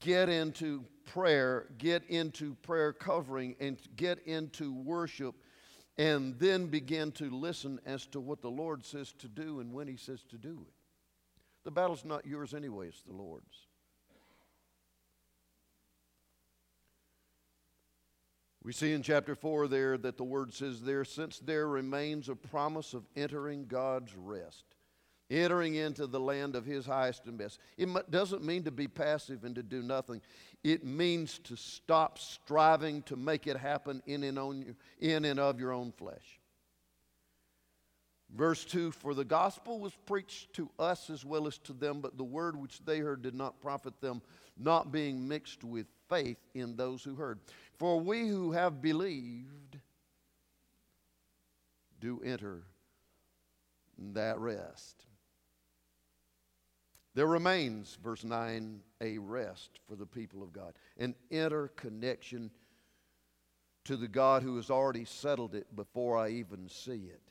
get 0.01 0.29
into 0.29 0.85
prayer, 1.07 1.69
get 1.79 2.05
into 2.11 2.55
prayer 2.57 2.93
covering, 2.93 3.57
and 3.61 3.79
get 3.97 4.19
into 4.27 4.75
worship, 4.75 5.37
and 5.97 6.39
then 6.39 6.67
begin 6.67 7.11
to 7.13 7.31
listen 7.31 7.81
as 7.87 8.07
to 8.09 8.21
what 8.21 8.43
the 8.43 8.51
Lord 8.51 8.85
says 8.85 9.15
to 9.21 9.29
do 9.29 9.61
and 9.61 9.73
when 9.73 9.89
He 9.89 9.97
says 9.97 10.23
to 10.25 10.37
do 10.37 10.67
it. 10.69 10.75
The 11.65 11.71
battle's 11.71 12.05
not 12.05 12.27
yours 12.27 12.53
anyway, 12.53 12.89
it's 12.89 13.01
the 13.01 13.15
Lord's. 13.15 13.69
We 18.65 18.73
see 18.73 18.93
in 18.93 19.03
chapter 19.03 19.35
4 19.35 19.69
there 19.69 19.99
that 19.99 20.17
the 20.17 20.25
word 20.25 20.55
says 20.55 20.81
there, 20.81 21.05
since 21.05 21.39
there 21.39 21.69
remains 21.69 22.31
a 22.31 22.35
promise 22.35 22.95
of 22.95 23.07
entering 23.15 23.67
God's 23.67 24.17
rest, 24.17 24.65
entering 25.31 25.75
into 25.75 26.07
the 26.07 26.19
land 26.19 26.57
of 26.57 26.65
his 26.65 26.87
highest 26.87 27.27
and 27.27 27.37
best. 27.37 27.59
It 27.77 28.11
doesn't 28.11 28.43
mean 28.43 28.65
to 28.65 28.71
be 28.71 28.89
passive 28.89 29.45
and 29.45 29.55
to 29.55 29.63
do 29.63 29.83
nothing. 29.83 30.23
It 30.63 30.83
means 30.83 31.39
to 31.41 31.57
stop 31.57 32.19
striving 32.19 33.03
to 33.03 33.17
make 33.17 33.47
it 33.47 33.59
happen 33.59 34.03
in 34.07 34.25
and, 34.25 34.39
on, 34.39 34.75
in 34.99 35.27
and 35.27 35.39
of 35.39 35.61
your 35.61 35.73
own 35.73 35.93
flesh. 35.93 36.41
Verse 38.35 38.65
2 38.65 38.93
For 38.93 39.13
the 39.13 39.27
gospel 39.27 39.79
was 39.79 39.93
preached 40.07 40.55
to 40.55 40.71
us 40.79 41.11
as 41.11 41.23
well 41.23 41.47
as 41.47 41.59
to 41.59 41.75
them, 41.75 42.01
but 42.01 42.17
the 42.17 42.25
word 42.25 42.57
which 42.57 42.83
they 42.85 42.99
heard 42.99 43.21
did 43.21 43.35
not 43.35 43.61
profit 43.61 44.01
them, 44.01 44.23
not 44.57 44.91
being 44.91 45.29
mixed 45.29 45.63
with 45.65 45.87
faith 46.09 46.39
in 46.55 46.77
those 46.77 47.03
who 47.03 47.15
heard. 47.15 47.41
For 47.79 48.01
we 48.01 48.29
who 48.29 48.53
have 48.53 48.81
believed 48.81 49.79
do 52.01 52.21
enter 52.25 52.63
that 54.13 54.39
rest. 54.39 55.05
There 57.15 57.27
remains, 57.27 57.97
verse 58.03 58.25
9, 58.25 58.81
a 59.01 59.19
rest 59.19 59.79
for 59.89 59.95
the 59.95 60.07
people 60.07 60.43
of 60.43 60.53
God, 60.53 60.75
an 60.99 61.15
interconnection 61.31 62.51
to 63.85 63.97
the 63.97 64.09
God 64.09 64.43
who 64.43 64.57
has 64.57 64.71
already 64.71 65.05
settled 65.05 65.55
it 65.55 65.75
before 65.77 66.17
I 66.17 66.31
even 66.31 66.69
see 66.69 67.09
it. 67.13 67.23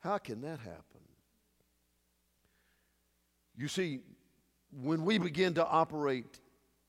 How 0.00 0.18
can 0.18 0.42
that 0.42 0.60
happen? 0.60 1.02
You 3.56 3.66
see, 3.66 4.00
when 4.70 5.04
we 5.04 5.18
begin 5.18 5.54
to 5.54 5.66
operate 5.66 6.38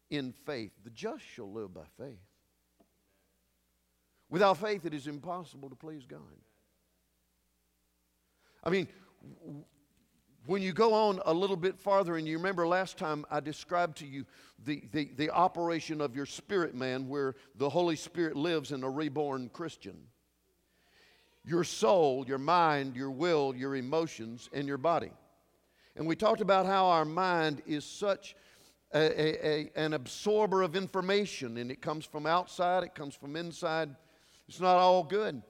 in 0.09 0.31
faith. 0.31 0.71
The 0.83 0.89
just 0.89 1.23
shall 1.23 1.51
live 1.51 1.73
by 1.73 1.85
faith. 1.97 2.19
Without 4.29 4.57
faith, 4.57 4.85
it 4.85 4.93
is 4.93 5.07
impossible 5.07 5.69
to 5.69 5.75
please 5.75 6.05
God. 6.05 6.19
I 8.63 8.69
mean, 8.69 8.87
when 10.45 10.61
you 10.61 10.73
go 10.73 10.93
on 10.93 11.19
a 11.25 11.33
little 11.33 11.55
bit 11.55 11.77
farther, 11.77 12.17
and 12.17 12.27
you 12.27 12.37
remember 12.37 12.67
last 12.67 12.97
time 12.97 13.25
I 13.31 13.39
described 13.39 13.97
to 13.97 14.05
you 14.05 14.25
the, 14.65 14.83
the, 14.91 15.11
the 15.15 15.29
operation 15.29 16.01
of 16.01 16.15
your 16.15 16.25
spirit 16.25 16.75
man, 16.75 17.07
where 17.07 17.35
the 17.55 17.69
Holy 17.69 17.95
Spirit 17.95 18.35
lives 18.35 18.71
in 18.71 18.83
a 18.83 18.89
reborn 18.89 19.49
Christian. 19.49 19.97
Your 21.45 21.63
soul, 21.63 22.25
your 22.27 22.37
mind, 22.37 22.95
your 22.95 23.11
will, 23.11 23.55
your 23.55 23.75
emotions, 23.75 24.49
and 24.53 24.67
your 24.67 24.77
body. 24.77 25.11
And 25.95 26.05
we 26.07 26.15
talked 26.15 26.41
about 26.41 26.65
how 26.65 26.85
our 26.87 27.05
mind 27.05 27.61
is 27.65 27.83
such 27.83 28.35
a, 28.93 29.47
a, 29.47 29.71
an 29.75 29.93
absorber 29.93 30.61
of 30.61 30.75
information, 30.75 31.57
and 31.57 31.71
it 31.71 31.81
comes 31.81 32.05
from 32.05 32.25
outside, 32.25 32.83
it 32.83 32.95
comes 32.95 33.15
from 33.15 33.35
inside. 33.35 33.95
It's 34.47 34.59
not 34.59 34.77
all 34.77 35.03
good. 35.03 35.41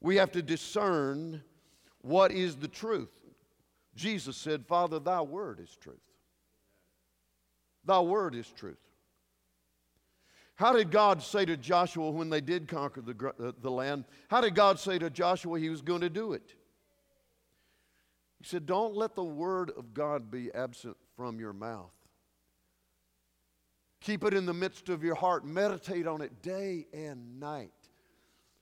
We 0.00 0.16
have 0.16 0.32
to 0.32 0.42
discern 0.42 1.42
what 2.00 2.32
is 2.32 2.56
the 2.56 2.68
truth. 2.68 3.10
Jesus 3.94 4.36
said, 4.36 4.64
Father, 4.66 4.98
thy 4.98 5.20
word 5.20 5.60
is 5.60 5.76
truth. 5.76 5.98
Thy 7.84 8.00
word 8.00 8.34
is 8.34 8.48
truth. 8.48 8.78
How 10.54 10.72
did 10.74 10.90
God 10.90 11.22
say 11.22 11.44
to 11.46 11.56
Joshua 11.56 12.10
when 12.10 12.28
they 12.28 12.42
did 12.42 12.68
conquer 12.68 13.00
the, 13.00 13.32
uh, 13.42 13.52
the 13.60 13.70
land? 13.70 14.04
How 14.28 14.40
did 14.40 14.54
God 14.54 14.78
say 14.78 14.98
to 14.98 15.08
Joshua 15.08 15.58
he 15.58 15.70
was 15.70 15.80
going 15.80 16.02
to 16.02 16.10
do 16.10 16.34
it? 16.34 16.54
He 18.38 18.44
said, 18.44 18.66
Don't 18.66 18.94
let 18.94 19.14
the 19.14 19.24
word 19.24 19.70
of 19.76 19.94
God 19.94 20.30
be 20.30 20.52
absent 20.52 20.96
from 21.16 21.40
your 21.40 21.54
mouth. 21.54 21.92
Keep 24.00 24.24
it 24.24 24.34
in 24.34 24.46
the 24.46 24.54
midst 24.54 24.88
of 24.88 25.04
your 25.04 25.14
heart. 25.14 25.44
Meditate 25.44 26.06
on 26.06 26.22
it 26.22 26.42
day 26.42 26.86
and 26.92 27.38
night. 27.38 27.72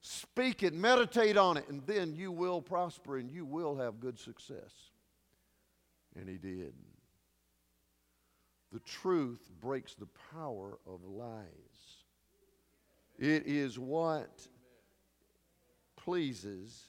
Speak 0.01 0.63
it, 0.63 0.75
meditate 0.75 1.37
on 1.37 1.57
it, 1.57 1.69
and 1.69 1.83
then 1.87 2.15
you 2.15 2.31
will 2.31 2.63
prosper 2.63 3.19
and 3.19 3.31
you 3.31 3.45
will 3.45 3.77
have 3.77 4.01
good 4.01 4.19
success. 4.19 4.73
And 6.17 6.29
he 6.29 6.37
did. 6.37 6.73
The 8.73 8.81
truth 8.81 9.49
breaks 9.61 9.95
the 9.95 10.09
power 10.33 10.79
of 10.87 11.05
lies. 11.05 11.45
It 13.19 13.47
is 13.47 13.79
what 13.79 14.47
pleases 15.97 16.89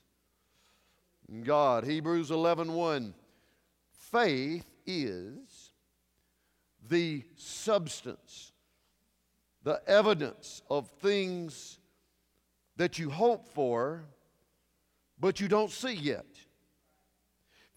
God. 1.43 1.83
Hebrews 1.83 2.31
11 2.31 2.73
1. 2.73 3.13
Faith 3.91 4.65
is 4.85 5.68
the 6.87 7.23
substance, 7.35 8.51
the 9.63 9.81
evidence 9.87 10.61
of 10.69 10.87
things 11.01 11.79
that 12.77 12.97
you 12.97 13.09
hope 13.09 13.47
for, 13.49 14.05
but 15.19 15.39
you 15.39 15.47
don't 15.47 15.71
see 15.71 15.93
yet. 15.93 16.25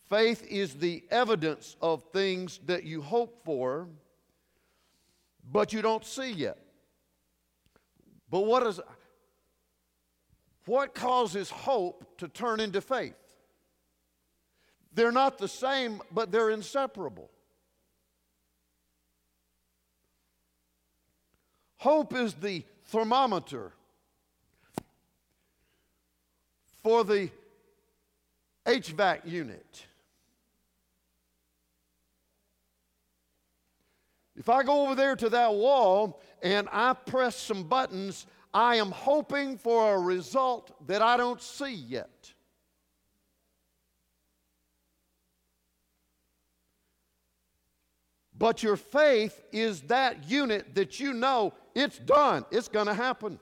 Faith 0.08 0.46
is 0.48 0.74
the 0.74 1.02
evidence 1.10 1.76
of 1.80 2.04
things 2.12 2.60
that 2.66 2.84
you 2.84 3.00
hope 3.02 3.44
for, 3.44 3.88
but 5.50 5.72
you 5.72 5.82
don't 5.82 6.04
see 6.04 6.30
yet. 6.30 6.58
But 8.30 8.40
what 8.40 8.66
is 8.66 8.80
what 10.66 10.94
causes 10.94 11.50
hope 11.50 12.18
to 12.18 12.28
turn 12.28 12.60
into 12.60 12.80
faith? 12.80 13.14
They're 14.94 15.12
not 15.12 15.38
the 15.38 15.48
same, 15.48 16.00
but 16.12 16.30
they're 16.30 16.50
inseparable. 16.50 17.30
Hope 21.82 22.14
is 22.14 22.34
the 22.34 22.62
thermometer 22.84 23.72
for 26.80 27.02
the 27.02 27.28
HVAC 28.64 29.26
unit. 29.26 29.84
If 34.36 34.48
I 34.48 34.62
go 34.62 34.86
over 34.86 34.94
there 34.94 35.16
to 35.16 35.28
that 35.30 35.52
wall 35.52 36.20
and 36.40 36.68
I 36.70 36.92
press 36.92 37.34
some 37.34 37.64
buttons, 37.64 38.26
I 38.54 38.76
am 38.76 38.92
hoping 38.92 39.58
for 39.58 39.96
a 39.96 39.98
result 39.98 40.86
that 40.86 41.02
I 41.02 41.16
don't 41.16 41.42
see 41.42 41.74
yet. 41.74 42.32
But 48.42 48.60
your 48.60 48.76
faith 48.76 49.40
is 49.52 49.82
that 49.82 50.28
unit 50.28 50.74
that 50.74 50.98
you 50.98 51.12
know 51.12 51.54
it's 51.76 51.96
done, 51.96 52.44
it's 52.50 52.66
going 52.66 52.88
to 52.88 52.94
happen. 52.94 53.38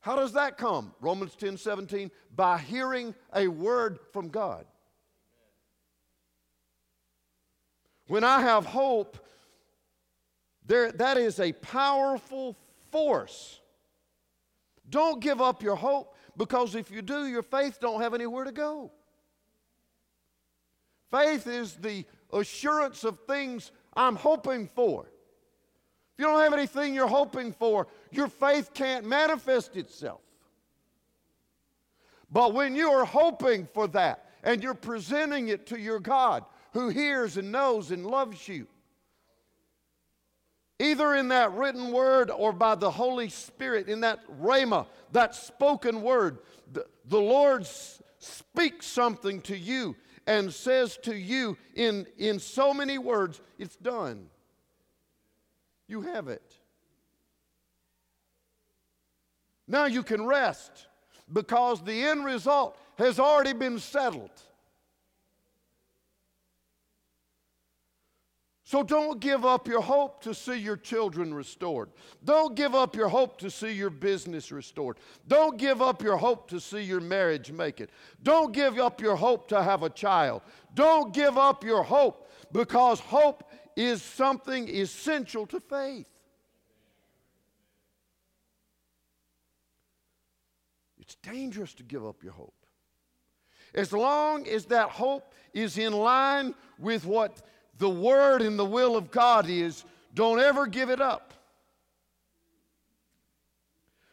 How 0.00 0.16
does 0.16 0.32
that 0.32 0.56
come? 0.56 0.94
Romans 0.98 1.34
10 1.34 1.58
17, 1.58 2.10
by 2.34 2.56
hearing 2.56 3.14
a 3.34 3.48
word 3.48 3.98
from 4.14 4.30
God. 4.30 4.64
When 8.06 8.24
I 8.24 8.40
have 8.40 8.64
hope, 8.64 9.18
there, 10.64 10.90
that 10.92 11.18
is 11.18 11.38
a 11.38 11.52
powerful 11.52 12.56
force. 12.90 13.60
Don't 14.88 15.20
give 15.20 15.42
up 15.42 15.62
your 15.62 15.76
hope 15.76 16.16
because 16.34 16.74
if 16.74 16.90
you 16.90 17.02
do, 17.02 17.26
your 17.26 17.42
faith 17.42 17.76
don't 17.78 18.00
have 18.00 18.14
anywhere 18.14 18.44
to 18.44 18.52
go. 18.52 18.90
Faith 21.10 21.46
is 21.46 21.74
the 21.74 22.06
assurance 22.32 23.04
of 23.04 23.18
things 23.26 23.72
I'm 23.94 24.16
hoping 24.16 24.68
for. 24.68 25.02
If 25.04 26.18
you 26.18 26.24
don't 26.26 26.42
have 26.42 26.52
anything 26.52 26.94
you're 26.94 27.06
hoping 27.06 27.52
for, 27.52 27.88
your 28.10 28.28
faith 28.28 28.74
can't 28.74 29.06
manifest 29.06 29.76
itself. 29.76 30.20
But 32.30 32.54
when 32.54 32.74
you 32.74 32.90
are 32.90 33.04
hoping 33.04 33.68
for 33.72 33.86
that 33.88 34.30
and 34.42 34.62
you're 34.62 34.74
presenting 34.74 35.48
it 35.48 35.66
to 35.66 35.78
your 35.78 36.00
God 36.00 36.44
who 36.72 36.88
hears 36.88 37.36
and 37.36 37.52
knows 37.52 37.90
and 37.90 38.06
loves 38.06 38.48
you, 38.48 38.66
either 40.78 41.14
in 41.14 41.28
that 41.28 41.52
written 41.52 41.92
word 41.92 42.30
or 42.30 42.52
by 42.52 42.74
the 42.74 42.90
Holy 42.90 43.28
Spirit, 43.28 43.88
in 43.88 44.00
that 44.00 44.20
rhema, 44.40 44.86
that 45.12 45.34
spoken 45.34 46.02
word, 46.02 46.38
the, 46.72 46.86
the 47.06 47.20
Lord 47.20 47.66
speaks 48.18 48.86
something 48.86 49.40
to 49.42 49.56
you 49.56 49.94
and 50.26 50.52
says 50.52 50.96
to 51.02 51.14
you 51.14 51.56
in, 51.74 52.06
in 52.18 52.38
so 52.38 52.72
many 52.72 52.98
words, 52.98 53.40
it's 53.58 53.76
done. 53.76 54.26
You 55.88 56.02
have 56.02 56.28
it. 56.28 56.56
Now 59.66 59.86
you 59.86 60.02
can 60.02 60.26
rest 60.26 60.86
because 61.32 61.82
the 61.82 62.04
end 62.04 62.24
result 62.24 62.78
has 62.98 63.18
already 63.18 63.52
been 63.52 63.78
settled. 63.78 64.30
So 68.72 68.82
don't 68.82 69.20
give 69.20 69.44
up 69.44 69.68
your 69.68 69.82
hope 69.82 70.22
to 70.22 70.32
see 70.32 70.56
your 70.56 70.78
children 70.78 71.34
restored. 71.34 71.90
Don't 72.24 72.56
give 72.56 72.74
up 72.74 72.96
your 72.96 73.10
hope 73.10 73.36
to 73.40 73.50
see 73.50 73.70
your 73.70 73.90
business 73.90 74.50
restored. 74.50 74.96
Don't 75.28 75.58
give 75.58 75.82
up 75.82 76.02
your 76.02 76.16
hope 76.16 76.48
to 76.48 76.58
see 76.58 76.80
your 76.80 77.02
marriage 77.02 77.52
make 77.52 77.82
it. 77.82 77.90
Don't 78.22 78.50
give 78.54 78.78
up 78.78 78.98
your 79.02 79.14
hope 79.14 79.46
to 79.48 79.62
have 79.62 79.82
a 79.82 79.90
child. 79.90 80.40
Don't 80.72 81.12
give 81.12 81.36
up 81.36 81.62
your 81.64 81.82
hope 81.82 82.30
because 82.50 82.98
hope 82.98 83.44
is 83.76 84.00
something 84.00 84.66
essential 84.70 85.46
to 85.48 85.60
faith. 85.60 86.06
It's 90.98 91.16
dangerous 91.16 91.74
to 91.74 91.82
give 91.82 92.06
up 92.06 92.22
your 92.22 92.32
hope. 92.32 92.54
As 93.74 93.92
long 93.92 94.48
as 94.48 94.64
that 94.66 94.88
hope 94.88 95.34
is 95.52 95.76
in 95.76 95.92
line 95.92 96.54
with 96.78 97.04
what 97.04 97.42
the 97.78 97.88
Word 97.88 98.42
and 98.42 98.58
the 98.58 98.64
will 98.64 98.96
of 98.96 99.10
God 99.10 99.48
is, 99.48 99.84
don't 100.14 100.38
ever 100.38 100.66
give 100.66 100.90
it 100.90 101.00
up. 101.00 101.34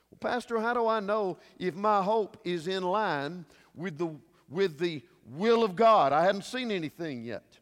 Well, 0.09 0.31
Pastor, 0.31 0.59
how 0.59 0.73
do 0.73 0.87
I 0.87 0.99
know 0.99 1.37
if 1.57 1.75
my 1.75 2.01
hope 2.01 2.37
is 2.43 2.67
in 2.67 2.83
line 2.83 3.45
with 3.75 3.97
the, 3.97 4.15
with 4.49 4.79
the 4.79 5.03
will 5.25 5.63
of 5.63 5.75
God? 5.75 6.13
I 6.13 6.23
haven't 6.23 6.45
seen 6.45 6.71
anything 6.71 7.23
yet. 7.23 7.59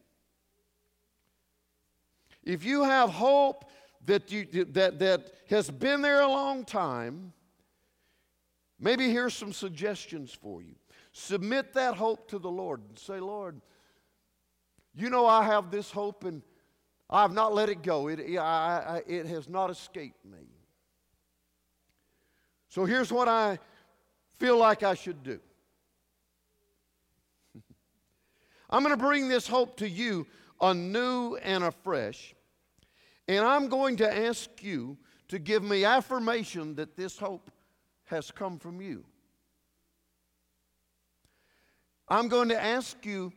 If 2.43 2.63
you 2.63 2.83
have 2.83 3.09
hope 3.09 3.69
that, 4.05 4.31
you, 4.31 4.45
that, 4.71 4.99
that 4.99 5.31
has 5.49 5.69
been 5.69 6.01
there 6.01 6.21
a 6.21 6.27
long 6.27 6.63
time, 6.63 7.33
maybe 8.79 9.10
here's 9.10 9.33
some 9.33 9.51
suggestions 9.51 10.31
for 10.31 10.62
you. 10.62 10.75
Submit 11.12 11.73
that 11.73 11.95
hope 11.95 12.29
to 12.29 12.39
the 12.39 12.49
Lord 12.49 12.81
and 12.88 12.97
say, 12.97 13.19
Lord, 13.19 13.60
you 14.97 15.10
know, 15.10 15.25
I 15.27 15.43
have 15.43 15.69
this 15.69 15.91
hope 15.91 16.23
and 16.23 16.41
I've 17.10 17.31
not 17.31 17.53
let 17.53 17.69
it 17.69 17.83
go. 17.83 18.07
It, 18.07 18.38
I, 18.38 18.41
I, 18.97 19.03
it 19.07 19.27
has 19.27 19.47
not 19.47 19.69
escaped 19.69 20.25
me. 20.25 20.49
So 22.69 22.83
here's 22.83 23.12
what 23.12 23.27
I 23.27 23.60
feel 24.39 24.57
like 24.57 24.83
I 24.83 24.93
should 24.93 25.23
do 25.23 25.39
I'm 28.69 28.83
going 28.83 28.95
to 28.95 29.03
bring 29.03 29.29
this 29.29 29.47
hope 29.47 29.77
to 29.77 29.88
you 29.88 30.27
anew 30.60 31.36
and 31.38 31.63
afresh. 31.63 32.33
And 33.27 33.45
I'm 33.45 33.67
going 33.67 33.97
to 33.97 34.17
ask 34.25 34.49
you 34.62 34.97
to 35.27 35.38
give 35.38 35.63
me 35.63 35.86
affirmation 35.86 36.75
that 36.75 36.95
this 36.95 37.17
hope 37.17 37.51
has 38.05 38.31
come 38.31 38.57
from 38.57 38.81
you. 38.81 39.03
I'm 42.07 42.29
going 42.29 42.49
to 42.49 42.62
ask 42.62 43.05
you 43.05 43.33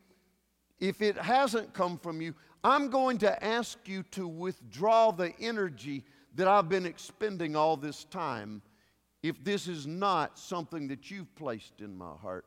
if 0.81 1.03
it 1.03 1.17
hasn't 1.17 1.73
come 1.75 1.99
from 1.99 2.21
you, 2.21 2.35
I'm 2.65 2.89
going 2.89 3.19
to 3.19 3.45
ask 3.45 3.79
you 3.87 4.03
to 4.13 4.27
withdraw 4.27 5.13
the 5.13 5.33
energy 5.41 6.05
that 6.35 6.49
I've 6.49 6.69
been 6.69 6.87
expending 6.87 7.57
all 7.57 7.77
this 7.77 8.05
time 8.05 8.63
if 9.23 9.43
this 9.45 9.69
is 9.69 9.87
not 9.87 10.39
something 10.39 10.89
that 10.89 11.11
you've 11.11 11.35
placed 11.35 11.81
in 11.81 11.97
my 11.97 12.15
heart. 12.15 12.47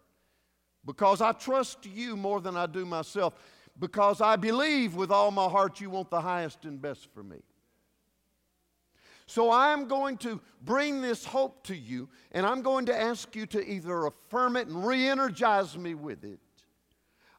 Because 0.86 1.22
I 1.22 1.32
trust 1.32 1.86
you 1.86 2.16
more 2.18 2.42
than 2.42 2.58
I 2.58 2.66
do 2.66 2.86
myself. 2.86 3.36
Because 3.80 4.22
I 4.22 4.36
believe 4.36 4.96
with 4.96 5.12
all 5.12 5.32
my 5.32 5.48
heart 5.48 5.80
you 5.82 5.90
want 5.90 6.10
the 6.10 6.22
highest 6.22 6.66
and 6.66 6.82
best 6.82 7.08
for 7.14 7.24
me. 7.24 7.38
So 9.26 9.52
I'm 9.52 9.88
going 9.88 10.18
to 10.18 10.42
bring 10.62 11.02
this 11.02 11.26
hope 11.26 11.64
to 11.68 11.76
you, 11.76 12.10
and 12.34 12.46
I'm 12.46 12.62
going 12.62 12.86
to 12.88 13.00
ask 13.00 13.36
you 13.36 13.46
to 13.48 13.66
either 13.66 14.06
affirm 14.06 14.58
it 14.58 14.68
and 14.68 14.86
re 14.86 15.08
energize 15.08 15.78
me 15.78 15.96
with 15.96 16.24
it, 16.24 16.40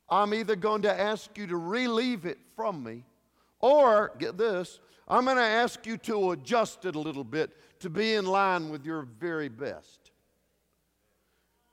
I'm 0.08 0.34
either 0.34 0.56
going 0.56 0.82
to 0.82 1.00
ask 1.00 1.36
you 1.36 1.46
to 1.46 1.56
relieve 1.56 2.26
it 2.26 2.38
from 2.54 2.82
me, 2.82 3.04
or, 3.60 4.12
get 4.18 4.36
this, 4.36 4.80
I'm 5.08 5.24
going 5.24 5.36
to 5.36 5.42
ask 5.42 5.86
you 5.86 5.96
to 5.98 6.32
adjust 6.32 6.84
it 6.84 6.94
a 6.94 7.00
little 7.00 7.24
bit 7.24 7.56
to 7.80 7.90
be 7.90 8.14
in 8.14 8.26
line 8.26 8.70
with 8.70 8.84
your 8.84 9.02
very 9.02 9.48
best, 9.48 10.10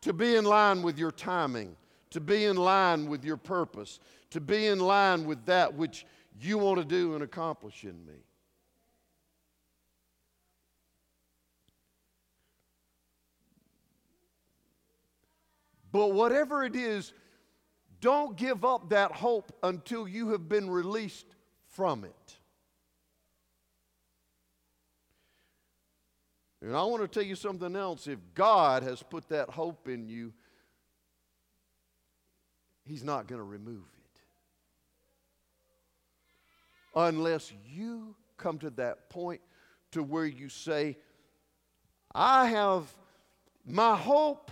to 0.01 0.13
be 0.13 0.35
in 0.35 0.45
line 0.45 0.81
with 0.81 0.97
your 0.97 1.11
timing, 1.11 1.75
to 2.09 2.19
be 2.19 2.45
in 2.45 2.57
line 2.57 3.07
with 3.07 3.23
your 3.23 3.37
purpose, 3.37 3.99
to 4.31 4.41
be 4.41 4.67
in 4.67 4.79
line 4.79 5.25
with 5.25 5.45
that 5.45 5.73
which 5.73 6.05
you 6.39 6.57
want 6.57 6.79
to 6.79 6.85
do 6.85 7.13
and 7.13 7.23
accomplish 7.23 7.83
in 7.83 8.05
me. 8.05 8.15
But 15.91 16.13
whatever 16.13 16.63
it 16.63 16.75
is 16.75 17.13
don't 18.01 18.35
give 18.35 18.65
up 18.65 18.89
that 18.89 19.11
hope 19.11 19.55
until 19.63 20.07
you 20.07 20.29
have 20.29 20.49
been 20.49 20.69
released 20.69 21.27
from 21.69 22.03
it. 22.03 22.37
And 26.63 26.75
I 26.75 26.83
want 26.83 27.01
to 27.01 27.07
tell 27.07 27.27
you 27.27 27.35
something 27.35 27.75
else. 27.75 28.07
If 28.07 28.19
God 28.35 28.83
has 28.83 29.01
put 29.01 29.29
that 29.29 29.49
hope 29.49 29.87
in 29.87 30.07
you, 30.07 30.33
He's 32.83 33.03
not 33.03 33.27
going 33.27 33.39
to 33.39 33.45
remove 33.45 33.83
it. 33.83 34.21
Unless 36.95 37.53
you 37.69 38.15
come 38.37 38.57
to 38.59 38.69
that 38.71 39.09
point 39.09 39.41
to 39.91 40.03
where 40.03 40.25
you 40.25 40.49
say, 40.49 40.97
I 42.13 42.47
have 42.47 42.93
my 43.65 43.95
hope 43.95 44.51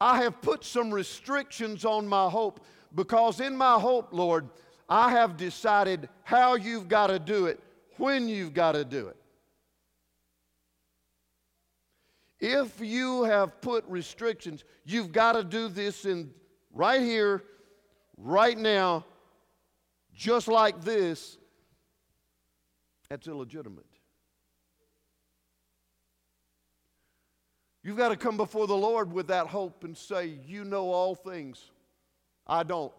I 0.00 0.22
have 0.22 0.40
put 0.40 0.64
some 0.64 0.92
restrictions 0.92 1.84
on 1.84 2.06
my 2.06 2.28
hope 2.28 2.64
because 2.94 3.40
in 3.40 3.56
my 3.56 3.74
hope, 3.74 4.12
Lord, 4.12 4.48
I 4.88 5.10
have 5.10 5.36
decided 5.36 6.08
how 6.22 6.54
you've 6.54 6.88
got 6.88 7.08
to 7.08 7.18
do 7.18 7.46
it, 7.46 7.60
when 7.96 8.28
you've 8.28 8.54
got 8.54 8.72
to 8.72 8.84
do 8.84 9.08
it. 9.08 9.16
If 12.40 12.80
you 12.80 13.24
have 13.24 13.60
put 13.60 13.84
restrictions, 13.88 14.64
you've 14.84 15.10
got 15.10 15.32
to 15.32 15.42
do 15.42 15.68
this 15.68 16.04
in 16.04 16.30
right 16.72 17.02
here, 17.02 17.42
right 18.16 18.56
now, 18.56 19.04
just 20.14 20.46
like 20.46 20.80
this, 20.82 21.36
that's 23.08 23.26
illegitimate. 23.26 23.87
You've 27.88 27.96
got 27.96 28.10
to 28.10 28.18
come 28.18 28.36
before 28.36 28.66
the 28.66 28.76
Lord 28.76 29.14
with 29.14 29.28
that 29.28 29.46
hope 29.46 29.82
and 29.82 29.96
say, 29.96 30.34
You 30.46 30.62
know 30.62 30.92
all 30.92 31.14
things. 31.14 31.70
I 32.46 32.62
don't. 32.62 32.92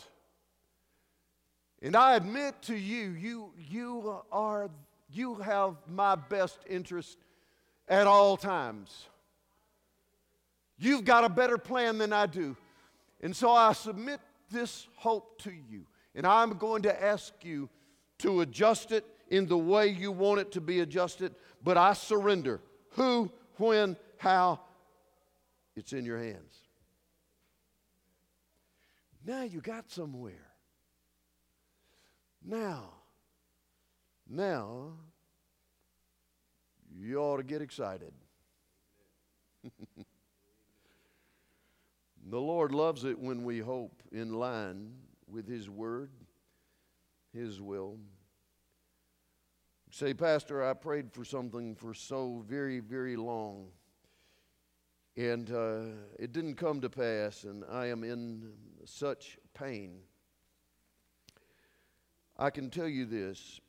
And 1.84 1.96
I 1.96 2.16
admit 2.16 2.60
to 2.64 2.76
you, 2.76 3.12
you, 3.12 3.54
you 3.70 4.16
are, 4.32 4.72
you 5.14 5.36
have 5.36 5.76
my 5.88 6.16
best 6.16 6.58
interest 6.68 7.20
at 7.88 8.08
all 8.08 8.36
times. 8.36 9.06
You've 10.80 11.06
got 11.06 11.24
a 11.24 11.30
better 11.30 11.60
plan 11.60 12.00
than 12.00 12.12
I 12.12 12.26
do. 12.26 12.58
And 13.22 13.36
so 13.36 13.52
I 13.52 13.74
submit 13.74 14.20
this 14.50 14.88
hope 14.96 15.40
to 15.44 15.52
you. 15.52 15.86
And 16.16 16.26
I'm 16.26 16.58
going 16.58 16.82
to 16.82 17.04
ask 17.04 17.32
you 17.44 17.70
to 18.18 18.42
adjust 18.42 18.92
it 18.92 19.06
in 19.30 19.46
the 19.46 19.56
way 19.56 19.90
you 19.90 20.12
want 20.12 20.40
it 20.40 20.52
to 20.54 20.62
be 20.62 20.80
adjusted, 20.80 21.36
but 21.64 21.78
I 21.78 21.94
surrender. 21.94 22.60
Who, 22.94 23.32
when, 23.58 23.96
how, 24.18 24.62
it's 25.80 25.94
in 25.94 26.06
your 26.06 26.20
hands. 26.20 26.60
Now 29.26 29.44
you 29.44 29.62
got 29.62 29.90
somewhere. 29.90 30.46
Now, 32.46 32.92
now, 34.30 34.92
you 36.94 37.18
ought 37.20 37.38
to 37.38 37.44
get 37.44 37.62
excited. 37.62 38.14
the 42.28 42.40
Lord 42.40 42.74
loves 42.74 43.06
it 43.06 43.18
when 43.18 43.44
we 43.44 43.60
hope 43.60 44.04
in 44.12 44.34
line 44.34 44.92
with 45.28 45.48
His 45.48 45.70
Word, 45.70 46.12
His 47.34 47.62
will. 47.62 47.98
Say, 49.92 50.14
Pastor, 50.14 50.64
I 50.64 50.74
prayed 50.74 51.14
for 51.14 51.24
something 51.24 51.76
for 51.76 51.94
so 51.94 52.44
very, 52.48 52.80
very 52.80 53.16
long, 53.16 53.70
and 55.20 55.52
uh, 55.52 55.80
it 56.18 56.32
didn't 56.32 56.56
come 56.56 56.80
to 56.80 56.90
pass, 56.90 57.44
and 57.44 57.66
I 57.70 57.88
am 57.88 58.06
in 58.06 58.54
such 58.86 59.38
pain. 59.54 60.00
I 62.38 62.50
can 62.50 62.70
tell 62.70 62.88
you 62.88 63.06
this 63.06 63.60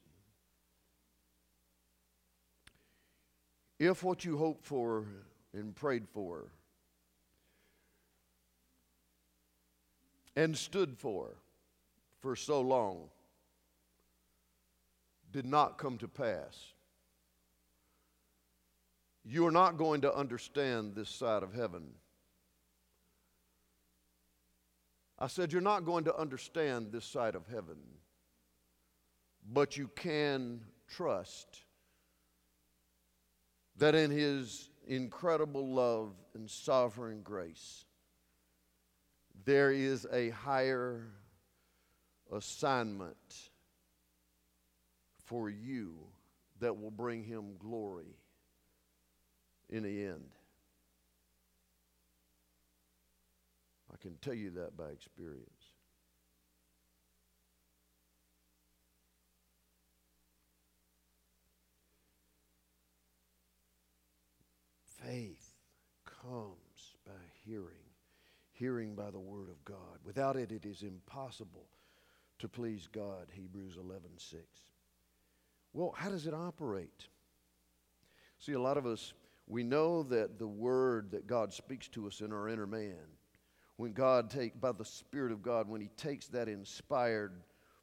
if 3.81 4.05
what 4.05 4.25
you 4.25 4.37
hoped 4.39 4.65
for 4.65 5.07
and 5.53 5.75
prayed 5.75 6.07
for 6.09 6.53
and 10.37 10.57
stood 10.57 10.97
for 10.97 11.31
for 12.21 12.37
so 12.37 12.61
long 12.61 13.09
did 15.33 15.47
not 15.47 15.79
come 15.79 15.99
to 15.99 16.07
pass, 16.07 16.75
you 19.24 19.46
are 19.46 19.52
not 19.52 19.76
going 19.76 20.00
to 20.02 20.14
understand 20.14 20.94
this 20.94 21.09
side 21.09 21.42
of 21.42 21.52
heaven. 21.52 21.88
I 25.18 25.26
said, 25.26 25.52
You're 25.52 25.61
not 25.61 25.85
going 25.85 26.04
to 26.04 26.16
understand 26.16 26.92
this 26.92 27.04
side 27.04 27.35
of 27.35 27.46
heaven, 27.46 27.76
but 29.52 29.76
you 29.76 29.88
can 29.94 30.61
trust 30.88 31.64
that 33.76 33.94
in 33.94 34.11
His 34.11 34.70
incredible 34.87 35.68
love 35.68 36.12
and 36.35 36.50
sovereign 36.50 37.22
grace, 37.22 37.85
there 39.44 39.70
is 39.70 40.06
a 40.12 40.30
higher 40.30 41.06
assignment 42.33 43.50
for 45.24 45.48
you 45.48 45.94
that 46.61 46.78
will 46.78 46.90
bring 46.90 47.24
him 47.24 47.56
glory 47.59 48.16
in 49.70 49.85
the 49.85 50.04
end. 50.04 50.30
I 53.92 53.96
can 53.96 54.16
tell 54.20 54.35
you 54.35 54.50
that 54.50 54.76
by 54.76 54.88
experience. 54.88 55.46
Faith 65.04 65.54
comes 66.04 66.96
by 67.06 67.12
hearing, 67.44 67.64
hearing 68.52 68.94
by 68.94 69.11
the 69.11 69.18
Word 69.18 69.48
of 69.48 69.64
God. 69.64 69.98
Without 70.04 70.37
it, 70.37 70.52
it 70.52 70.66
is 70.66 70.83
impossible 70.83 71.66
to 72.38 72.48
please 72.48 72.87
God, 72.92 73.28
Hebrews 73.33 73.76
11 73.78 74.11
6. 74.18 74.42
Well, 75.72 75.94
how 75.96 76.11
does 76.11 76.26
it 76.26 76.35
operate? 76.35 77.06
See, 78.38 78.52
a 78.52 78.61
lot 78.61 78.76
of 78.76 78.87
us, 78.87 79.12
we 79.51 79.65
know 79.65 80.05
that 80.05 80.39
the 80.39 80.47
word 80.47 81.11
that 81.11 81.27
God 81.27 81.53
speaks 81.53 81.89
to 81.89 82.07
us 82.07 82.21
in 82.21 82.33
our 82.33 82.49
inner 82.49 82.69
man, 82.69 82.95
when 83.77 83.93
God 83.93 84.31
take 84.31 84.61
by 84.61 84.71
the 84.71 84.85
Spirit 84.85 85.33
of 85.33 85.43
God, 85.43 85.69
when 85.69 85.81
He 85.81 85.89
takes 85.97 86.29
that 86.29 86.49
inspired 86.49 87.33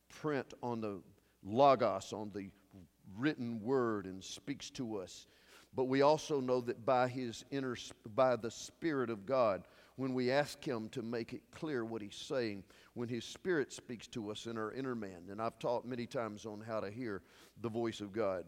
print 0.07 0.53
on 0.63 0.79
the 0.79 1.01
logos, 1.43 2.13
on 2.13 2.31
the 2.33 2.49
written 3.17 3.59
word, 3.61 4.05
and 4.05 4.23
speaks 4.23 4.69
to 4.71 4.97
us. 4.97 5.27
But 5.75 5.85
we 5.85 6.03
also 6.03 6.39
know 6.39 6.61
that 6.61 6.85
by 6.85 7.09
His 7.09 7.43
inner, 7.51 7.75
by 8.15 8.37
the 8.37 8.51
Spirit 8.51 9.09
of 9.09 9.25
God, 9.25 9.63
when 9.97 10.13
we 10.13 10.31
ask 10.31 10.63
Him 10.63 10.87
to 10.89 11.01
make 11.01 11.33
it 11.33 11.41
clear 11.51 11.83
what 11.83 12.01
He's 12.01 12.15
saying, 12.15 12.63
when 12.93 13.09
His 13.09 13.25
Spirit 13.25 13.73
speaks 13.73 14.07
to 14.07 14.31
us 14.31 14.45
in 14.45 14.57
our 14.57 14.71
inner 14.71 14.95
man. 14.95 15.23
And 15.29 15.41
I've 15.41 15.59
taught 15.59 15.85
many 15.85 16.05
times 16.05 16.45
on 16.45 16.61
how 16.61 16.79
to 16.79 16.89
hear 16.89 17.23
the 17.61 17.69
voice 17.69 17.99
of 17.99 18.13
God. 18.13 18.45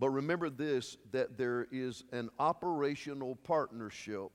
But 0.00 0.08
remember 0.08 0.48
this 0.48 0.96
that 1.12 1.36
there 1.36 1.68
is 1.70 2.04
an 2.10 2.30
operational 2.38 3.36
partnership 3.36 4.32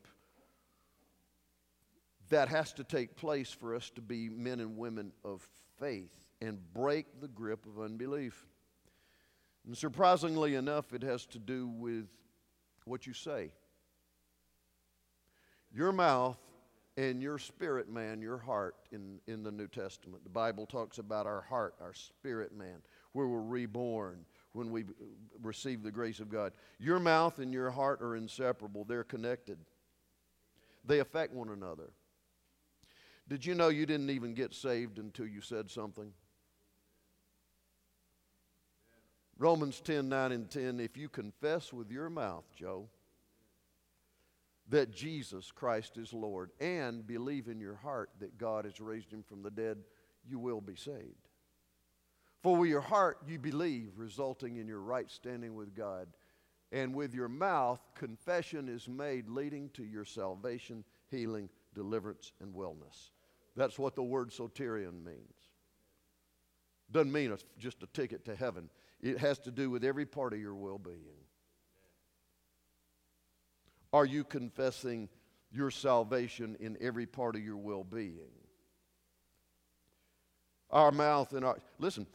that 2.30 2.49
has 2.49 2.71
to 2.73 2.84
take 2.84 3.15
place 3.15 3.51
for 3.51 3.75
us 3.75 3.89
to 3.95 4.01
be 4.01 4.30
men 4.30 4.60
and 4.60 4.78
women 4.78 5.12
of 5.23 5.47
faith 5.80 6.15
and 6.39 6.60
break 6.73 7.19
the 7.19 7.28
grip 7.28 7.65
of 7.65 7.84
unbelief. 7.84 8.45
And 9.65 9.75
surprisingly 9.75 10.54
enough, 10.54 10.93
it 10.93 11.01
has 11.01 11.25
to 11.28 11.39
do 11.39 11.67
with 11.67 12.06
what 12.86 13.08
you 13.08 13.13
say. 13.13 13.51
Your 15.73 15.91
mouth 15.91 16.38
and 16.95 17.23
your 17.23 17.39
spirit 17.39 17.89
man, 17.89 18.21
your 18.21 18.38
heart 18.38 18.75
in, 18.91 19.19
in 19.25 19.41
the 19.41 19.51
New 19.51 19.67
Testament. 19.67 20.23
The 20.23 20.30
Bible 20.30 20.67
talks 20.67 20.99
about 20.99 21.25
our 21.25 21.41
heart, 21.41 21.73
our 21.82 21.93
spirit 21.93 22.56
man, 22.56 22.84
where 23.13 23.28
we're 23.28 23.41
reborn 23.41 24.25
when 24.56 24.72
we 24.72 24.86
receive 25.41 25.84
the 25.84 25.91
grace 25.91 26.20
of 26.20 26.30
God. 26.30 26.54
Your 26.80 27.00
mouth 27.00 27.39
and 27.39 27.54
your 27.54 27.72
heart 27.72 28.02
are 28.02 28.15
inseparable, 28.15 28.86
they're 28.86 29.04
connected, 29.04 29.60
they 30.86 31.00
affect 31.00 31.34
one 31.34 31.50
another. 31.50 31.91
Did 33.28 33.46
you 33.46 33.56
know 33.56 33.70
you 33.70 33.86
didn't 33.86 34.12
even 34.12 34.36
get 34.36 34.54
saved 34.54 35.00
until 35.00 35.26
you 35.26 35.41
said 35.41 35.70
something? 35.72 36.13
Romans 39.38 39.82
10 39.82 40.08
9 40.08 40.32
and 40.32 40.50
10. 40.50 40.80
If 40.80 40.96
you 40.96 41.10
confess 41.10 41.74
with 41.74 41.91
your 41.91 42.10
mouth, 42.10 42.46
Joe, 42.56 42.88
that 44.70 44.91
Jesus 44.91 45.52
Christ 45.52 45.98
is 45.98 46.13
Lord 46.13 46.52
and 46.60 47.06
believe 47.06 47.48
in 47.48 47.60
your 47.60 47.76
heart 47.76 48.10
that 48.20 48.38
God 48.38 48.65
has 48.65 48.80
raised 48.80 49.12
him 49.12 49.24
from 49.24 49.41
the 49.41 49.52
dead, 49.52 49.80
you 50.28 50.39
will 50.39 50.62
be 50.62 50.76
saved. 50.76 51.30
For 52.45 52.55
with 52.55 52.69
your 52.69 52.79
heart 52.79 53.17
you 53.27 53.39
believe, 53.39 53.93
resulting 53.95 54.58
in 54.58 54.67
your 54.67 54.81
right 54.81 55.10
standing 55.10 55.55
with 55.55 55.73
God, 55.73 56.10
and 56.71 56.93
with 56.93 57.15
your 57.15 57.27
mouth 57.27 57.79
confession 57.95 58.69
is 58.69 58.88
made, 58.88 59.27
leading 59.27 59.71
to 59.71 59.84
your 59.84 60.05
salvation, 60.05 60.84
healing, 61.10 61.49
deliverance, 61.73 62.34
and 62.39 62.53
wellness. 62.53 63.10
That's 63.55 63.79
what 63.79 63.95
the 63.95 64.03
word 64.03 64.29
soterion 64.29 65.03
means. 65.03 65.34
Doesn't 66.91 67.12
mean 67.12 67.31
it's 67.31 67.45
just 67.58 67.81
a 67.81 67.88
ticket 67.88 68.25
to 68.25 68.36
heaven, 68.36 68.69
it 69.01 69.17
has 69.17 69.39
to 69.39 69.49
do 69.49 69.71
with 69.71 69.84
every 69.84 70.05
part 70.05 70.31
of 70.31 70.39
your 70.39 70.53
well 70.53 70.77
being. 70.77 71.23
Are 73.91 74.05
you 74.05 74.23
confessing 74.23 75.10
your 75.51 75.71
salvation 75.71 76.58
in 76.60 76.77
every 76.79 77.08
part 77.08 77.36
of 77.36 77.43
your 77.43 77.58
well 77.58 77.84
being? 77.84 78.29
Our 80.69 80.91
mouth 80.91 81.34
and 81.34 81.43
our. 81.43 81.58
Listen, 81.79 82.05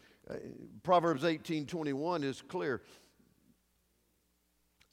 Proverbs 0.82 1.24
18 1.24 1.66
21 1.66 2.24
is 2.24 2.42
clear. 2.42 2.82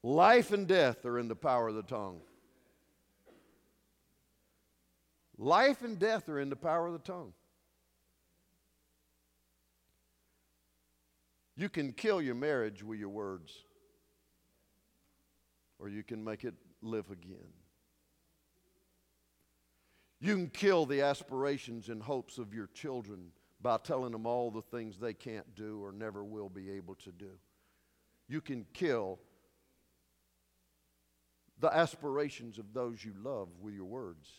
Life 0.03 0.51
and 0.51 0.67
death 0.67 1.05
are 1.05 1.19
in 1.19 1.27
the 1.27 1.35
power 1.35 1.67
of 1.67 1.75
the 1.75 1.83
tongue. 1.83 2.21
Life 5.37 5.83
and 5.83 5.99
death 5.99 6.29
are 6.29 6.39
in 6.39 6.49
the 6.49 6.55
power 6.55 6.87
of 6.87 6.93
the 6.93 6.99
tongue. 6.99 7.33
You 11.55 11.69
can 11.69 11.91
kill 11.91 12.21
your 12.21 12.35
marriage 12.35 12.83
with 12.83 12.99
your 12.99 13.09
words, 13.09 13.51
or 15.79 15.89
you 15.89 16.03
can 16.03 16.23
make 16.23 16.43
it 16.43 16.53
live 16.81 17.09
again. 17.09 17.51
You 20.19 20.35
can 20.35 20.49
kill 20.49 20.85
the 20.85 21.01
aspirations 21.01 21.89
and 21.89 22.01
hopes 22.01 22.37
of 22.37 22.53
your 22.53 22.67
children 22.67 23.31
by 23.61 23.77
telling 23.77 24.11
them 24.11 24.25
all 24.25 24.51
the 24.51 24.61
things 24.61 24.97
they 24.97 25.13
can't 25.13 25.55
do 25.55 25.83
or 25.83 25.91
never 25.91 26.23
will 26.23 26.49
be 26.49 26.69
able 26.71 26.95
to 26.95 27.11
do. 27.11 27.31
You 28.27 28.41
can 28.41 28.65
kill 28.73 29.19
the 31.59 31.75
aspirations 31.75 32.59
of 32.59 32.73
those 32.73 33.03
you 33.03 33.13
love 33.23 33.49
with 33.59 33.73
your 33.73 33.85
words. 33.85 34.29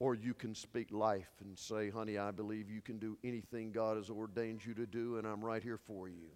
Or 0.00 0.14
you 0.14 0.32
can 0.32 0.54
speak 0.54 0.90
life 0.90 1.30
and 1.44 1.58
say, 1.58 1.90
honey, 1.90 2.16
I 2.16 2.30
believe 2.30 2.70
you 2.70 2.80
can 2.80 2.98
do 2.98 3.18
anything 3.22 3.70
God 3.70 3.98
has 3.98 4.08
ordained 4.08 4.64
you 4.64 4.72
to 4.74 4.86
do, 4.86 5.18
and 5.18 5.26
I'm 5.26 5.44
right 5.44 5.62
here 5.62 5.76
for 5.76 6.08
you. 6.08 6.30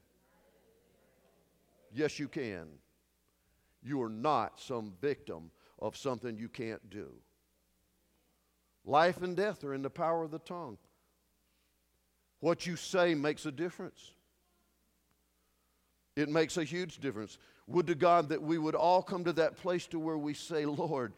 Yes, 1.93 2.19
you 2.19 2.29
can. 2.29 2.67
You 3.83 4.03
are 4.03 4.11
not 4.11 4.61
some 4.61 4.93
victim 5.01 5.51
of 5.79 5.97
something 5.97 6.37
you 6.37 6.49
can't 6.49 6.91
do. 6.91 7.15
Life 8.85 9.23
and 9.23 9.37
death 9.37 9.65
are 9.65 9.75
in 9.75 9.83
the 9.83 9.91
power 9.91 10.25
of 10.25 10.31
the 10.31 10.39
tongue. 10.39 10.79
What 12.41 12.67
you 12.67 12.77
say 12.77 13.15
makes 13.15 13.47
a 13.47 13.53
difference. 13.53 14.13
It 16.17 16.29
makes 16.29 16.57
a 16.57 16.65
huge 16.65 16.99
difference. 16.99 17.39
Would 17.67 17.87
to 17.87 17.95
God 17.95 18.29
that 18.29 18.43
we 18.43 18.59
would 18.59 18.75
all 18.75 19.03
come 19.03 19.25
to 19.25 19.33
that 19.35 19.57
place 19.57 19.87
to 19.89 19.99
where 19.99 20.19
we 20.19 20.35
say, 20.35 20.67
Lord, 20.67 21.15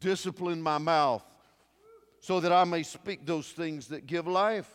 discipline 0.00 0.62
my 0.62 0.78
mouth 0.78 1.22
so 2.20 2.40
that 2.40 2.52
I 2.52 2.64
may 2.64 2.82
speak 2.82 3.26
those 3.26 3.48
things 3.48 3.88
that 3.88 4.06
give 4.06 4.26
life. 4.26 4.70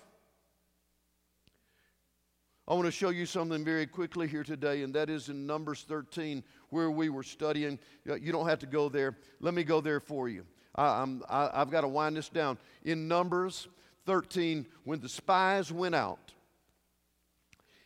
I 2.67 2.73
want 2.73 2.85
to 2.85 2.91
show 2.91 3.09
you 3.09 3.27
something 3.27 3.63
very 3.63 3.85
quickly 3.85 4.27
here 4.27 4.43
today, 4.43 4.81
and 4.81 4.93
that 4.95 5.09
is 5.09 5.29
in 5.29 5.45
Numbers 5.45 5.85
13, 5.87 6.43
where 6.69 6.89
we 6.89 7.09
were 7.09 7.21
studying. 7.21 7.77
Uh, 8.09 8.15
you 8.15 8.31
don't 8.31 8.47
have 8.47 8.57
to 8.59 8.65
go 8.65 8.89
there. 8.89 9.17
Let 9.39 9.53
me 9.53 9.63
go 9.63 9.81
there 9.81 9.99
for 9.99 10.27
you. 10.27 10.45
I, 10.75 11.01
am 11.01 11.23
I've 11.29 11.71
got 11.71 11.81
to 11.81 11.87
wind 11.87 12.17
this 12.17 12.29
down. 12.29 12.57
In 12.83 13.07
Numbers 13.07 13.67
13, 14.05 14.65
when 14.83 14.99
the 14.99 15.09
spies 15.09 15.71
went 15.71 15.95
out, 15.95 16.33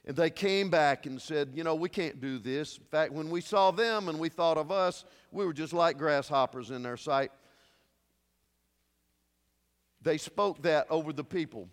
and 0.06 0.18
they 0.18 0.30
came 0.32 0.70
back 0.70 1.06
and 1.06 1.22
said, 1.22 1.52
You 1.54 1.64
know, 1.64 1.76
we 1.76 1.90
can't 1.90 2.20
do 2.20 2.40
this. 2.40 2.78
In 2.78 2.84
fact, 2.86 3.14
when 3.14 3.30
we 3.30 3.42
saw 3.42 3.70
them 3.72 4.10
and 4.10 4.18
we 4.18 4.30
thought 4.30 4.58
of 4.58 4.72
us, 4.72 5.06
we 5.32 5.46
were 5.46 5.54
just 5.54 5.74
like 5.74 5.98
grasshoppers 5.98 6.72
in 6.72 6.82
their 6.82 6.98
sight. 6.98 7.32
They 10.02 10.18
spoke 10.18 10.64
that 10.64 10.88
over 10.90 11.14
the 11.14 11.24
people. 11.24 11.70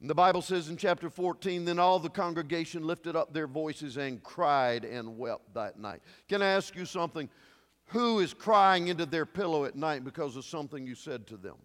And 0.00 0.10
the 0.10 0.14
Bible 0.14 0.42
says 0.42 0.68
in 0.68 0.76
chapter 0.76 1.08
14, 1.08 1.64
then 1.64 1.78
all 1.78 1.98
the 1.98 2.10
congregation 2.10 2.86
lifted 2.86 3.16
up 3.16 3.32
their 3.32 3.46
voices 3.46 3.96
and 3.96 4.22
cried 4.22 4.84
and 4.84 5.16
wept 5.16 5.54
that 5.54 5.78
night. 5.78 6.02
Can 6.28 6.42
I 6.42 6.48
ask 6.48 6.76
you 6.76 6.84
something? 6.84 7.30
Who 7.90 8.18
is 8.18 8.34
crying 8.34 8.88
into 8.88 9.06
their 9.06 9.26
pillow 9.26 9.64
at 9.64 9.76
night 9.76 10.04
because 10.04 10.36
of 10.36 10.44
something 10.44 10.86
you 10.86 10.94
said 10.94 11.26
to 11.28 11.36
them? 11.36 11.56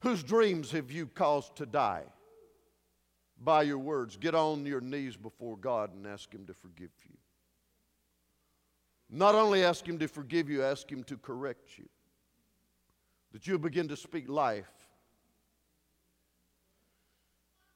Whose 0.00 0.24
dreams 0.24 0.72
have 0.72 0.90
you 0.90 1.06
caused 1.06 1.54
to 1.56 1.66
die 1.66 2.02
by 3.40 3.62
your 3.62 3.78
words? 3.78 4.16
Get 4.16 4.34
on 4.34 4.66
your 4.66 4.80
knees 4.80 5.16
before 5.16 5.56
God 5.56 5.94
and 5.94 6.06
ask 6.08 6.34
Him 6.34 6.44
to 6.46 6.54
forgive 6.54 6.90
you. 7.04 7.16
Not 9.08 9.36
only 9.36 9.62
ask 9.62 9.86
Him 9.86 9.98
to 10.00 10.08
forgive 10.08 10.50
you, 10.50 10.64
ask 10.64 10.90
Him 10.90 11.04
to 11.04 11.16
correct 11.16 11.78
you 11.78 11.88
that 13.32 13.46
you'll 13.46 13.58
begin 13.58 13.88
to 13.88 13.96
speak 13.96 14.28
life. 14.28 14.70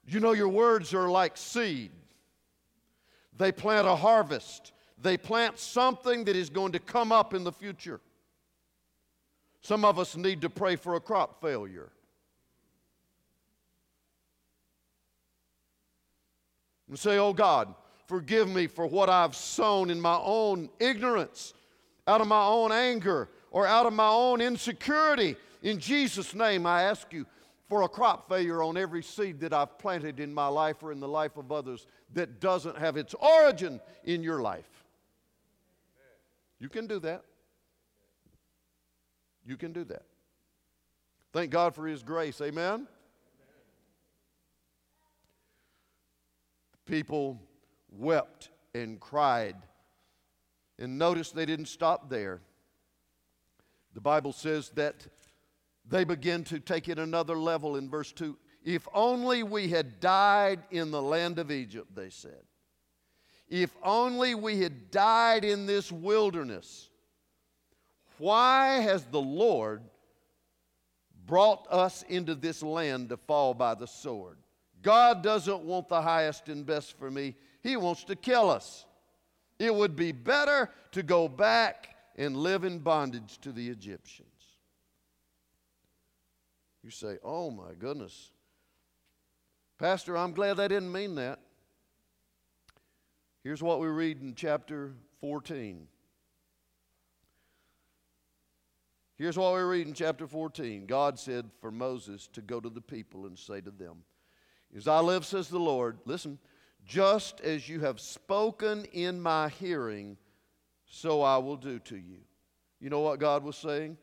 You 0.09 0.21
know, 0.21 0.33
your 0.33 0.49
words 0.49 0.95
are 0.95 1.09
like 1.09 1.37
seed. 1.37 1.91
They 3.39 3.53
plant 3.53 3.87
a 3.87 3.97
harvest, 3.97 4.73
they 5.01 5.17
plant 5.17 5.59
something 5.59 6.25
that 6.25 6.37
is 6.37 6.51
going 6.51 6.73
to 6.73 6.79
come 6.79 7.13
up 7.13 7.35
in 7.35 7.45
the 7.45 7.53
future. 7.53 8.01
Some 9.61 9.85
of 9.85 9.99
us 9.99 10.17
need 10.17 10.41
to 10.43 10.51
pray 10.51 10.77
for 10.77 10.95
a 10.95 11.01
crop 11.01 11.41
failure. 11.41 11.91
And 16.89 16.99
say, 16.99 17.19
Oh 17.19 17.33
God, 17.33 17.75
forgive 18.07 18.49
me 18.49 18.69
for 18.69 18.87
what 18.87 19.11
I've 19.11 19.35
sown 19.35 19.91
in 19.91 20.01
my 20.01 20.19
own 20.23 20.71
ignorance, 20.79 21.53
out 22.07 22.21
of 22.21 22.29
my 22.29 22.45
own 22.45 22.71
anger, 22.71 23.29
or 23.51 23.67
out 23.67 23.87
of 23.87 23.93
my 23.93 24.09
own 24.09 24.41
insecurity. 24.41 25.37
In 25.63 25.81
Jesus' 25.81 26.35
name, 26.35 26.65
I 26.65 26.83
ask 26.85 27.13
you 27.13 27.27
for 27.69 27.83
a 27.83 27.89
crop 27.89 28.29
failure 28.29 28.63
on 28.63 28.77
every 28.77 29.03
seed 29.03 29.41
that 29.41 29.53
I've 29.53 29.79
planted 29.79 30.21
in 30.21 30.33
my 30.33 30.47
life 30.47 30.83
or 30.83 30.93
in 30.93 31.01
the 31.01 31.09
life 31.09 31.37
of 31.37 31.51
others 31.51 31.87
that 32.15 32.41
doesn't 32.41 32.79
have 32.79 32.97
its 32.97 33.15
origin 33.15 33.81
in 34.05 34.23
your 34.23 34.41
life. 34.41 34.85
You 36.59 36.69
can 36.69 36.87
do 36.87 37.01
that. 37.01 37.23
You 39.45 39.57
can 39.57 39.73
do 39.73 39.85
that. 39.85 40.03
Thank 41.33 41.51
God 41.51 41.75
for 41.75 41.87
His 41.87 42.03
grace. 42.03 42.41
Amen? 42.41 42.87
People 46.87 47.43
wept 47.91 48.51
and 48.75 49.01
cried. 49.01 49.57
And 50.79 50.99
notice 50.99 51.31
they 51.31 51.47
didn't 51.47 51.67
stop 51.67 52.09
there. 52.09 52.41
The 53.95 54.01
Bible 54.01 54.33
says 54.33 54.71
that 54.75 55.07
they 55.89 56.05
begin 56.05 56.45
to 56.45 56.61
take 56.61 56.89
it 56.89 56.99
another 56.99 57.37
level 57.37 57.77
in 57.77 57.89
verse 57.89 58.13
2. 58.13 58.37
If 58.65 58.89
only 58.93 59.43
we 59.43 59.69
had 59.69 60.01
died 60.01 60.61
in 60.71 60.91
the 60.91 61.03
land 61.03 61.39
of 61.39 61.51
Egypt, 61.51 61.95
they 61.95 62.11
said. 62.11 62.43
If 63.49 63.77
only 63.83 64.35
we 64.35 64.61
had 64.61 64.91
died 64.91 65.45
in 65.45 65.67
this 65.67 65.93
wilderness. 65.93 66.89
Why 68.19 68.81
has 68.81 69.05
the 69.05 69.21
Lord 69.21 69.83
brought 71.27 71.67
us 71.71 72.03
into 72.09 72.35
this 72.35 72.63
land 72.63 73.11
to 73.11 73.17
fall 73.17 73.55
by 73.55 73.75
the 73.75 73.87
sword? 73.87 74.39
God 74.83 75.23
doesn't 75.23 75.63
want 75.63 75.89
the 75.89 76.03
highest 76.03 76.49
and 76.49 76.67
best 76.67 76.99
for 76.99 77.11
me, 77.11 77.37
He 77.63 77.77
wants 77.77 78.05
to 78.05 78.17
kill 78.17 78.51
us. 78.51 78.87
It 79.59 79.75
would 79.75 79.97
be 79.97 80.13
better 80.13 80.71
to 80.93 81.03
go 81.03 81.29
back 81.29 81.97
and 82.17 82.37
live 82.37 82.65
in 82.65 82.79
bondage 82.79 83.39
to 83.43 83.53
the 83.53 83.69
Egyptians. 83.69 84.36
You 86.87 86.93
say, 86.93 87.19
oh 87.25 87.51
my 87.51 87.73
goodness. 87.77 88.31
Pastor, 89.77 90.17
I'm 90.17 90.31
glad 90.31 90.59
they 90.59 90.69
didn't 90.69 90.93
mean 90.93 91.17
that. 91.17 91.41
Here's 93.43 93.61
what 93.61 93.81
we 93.81 93.89
read 93.89 94.23
in 94.23 94.37
chapter 94.37 94.93
14. 95.21 95.89
Here's 99.17 99.37
what 99.37 99.53
we 99.55 99.63
read 99.63 99.89
in 99.89 99.95
chapter 99.95 100.29
14. 100.29 100.87
God 100.87 101.19
said 101.19 101.51
for 101.61 101.73
Moses 101.73 102.29
to 102.35 102.41
go 102.41 102.61
to 102.61 102.71
the 102.71 102.81
people 102.81 103.27
and 103.27 103.37
say 103.37 103.61
to 103.61 103.73
them, 103.73 104.05
As 104.77 104.87
I 104.87 105.01
live, 105.01 105.27
says 105.27 105.49
the 105.49 105.59
Lord, 105.59 105.99
listen, 106.05 106.39
just 106.87 107.41
as 107.41 107.69
you 107.69 107.81
have 107.81 107.99
spoken 107.99 108.85
in 108.93 109.21
my 109.21 109.49
hearing, 109.49 110.17
so 110.87 111.21
I 111.21 111.39
will 111.39 111.57
do 111.57 111.81
to 111.81 111.97
you. 111.97 112.19
You 112.79 112.91
know 112.91 113.01
what 113.01 113.19
God 113.19 113.43
was 113.43 113.57
saying? 113.57 113.99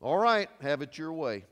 All 0.00 0.18
right, 0.18 0.48
have 0.60 0.82
it 0.82 0.96
your 0.96 1.12
way. 1.12 1.42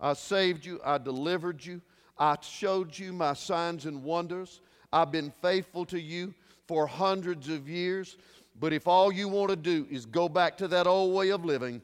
I 0.00 0.12
saved 0.12 0.64
you, 0.64 0.80
I 0.84 0.98
delivered 0.98 1.64
you, 1.64 1.80
I 2.18 2.36
showed 2.40 2.98
you 2.98 3.12
my 3.12 3.32
signs 3.32 3.86
and 3.86 4.02
wonders. 4.02 4.60
I've 4.92 5.12
been 5.12 5.32
faithful 5.42 5.84
to 5.86 6.00
you 6.00 6.34
for 6.66 6.86
hundreds 6.86 7.48
of 7.48 7.68
years. 7.68 8.16
But 8.58 8.72
if 8.72 8.88
all 8.88 9.12
you 9.12 9.28
want 9.28 9.50
to 9.50 9.56
do 9.56 9.86
is 9.90 10.04
go 10.04 10.28
back 10.28 10.56
to 10.58 10.68
that 10.68 10.86
old 10.86 11.14
way 11.14 11.30
of 11.30 11.44
living, 11.44 11.80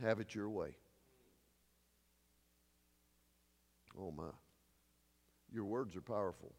have 0.00 0.18
it 0.18 0.34
your 0.34 0.48
way. 0.48 0.70
Oh 3.98 4.10
my. 4.10 4.24
Your 5.52 5.64
words 5.64 5.94
are 5.96 6.00
powerful. 6.00 6.54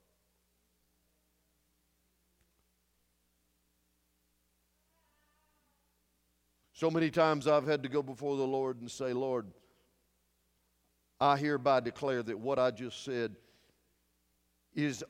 So 6.82 6.90
many 6.90 7.12
times 7.12 7.46
I've 7.46 7.68
had 7.68 7.84
to 7.84 7.90
go 7.90 8.02
before 8.02 8.38
the 8.38 8.48
Lord 8.48 8.82
and 8.82 8.90
say, 8.90 9.14
Lord, 9.14 9.46
I 11.20 11.38
hereby 11.38 11.80
declare 11.80 12.24
that 12.24 12.40
what 12.40 12.58
I 12.58 12.72
just 12.72 13.06
said 13.06 13.36
is 14.74 15.04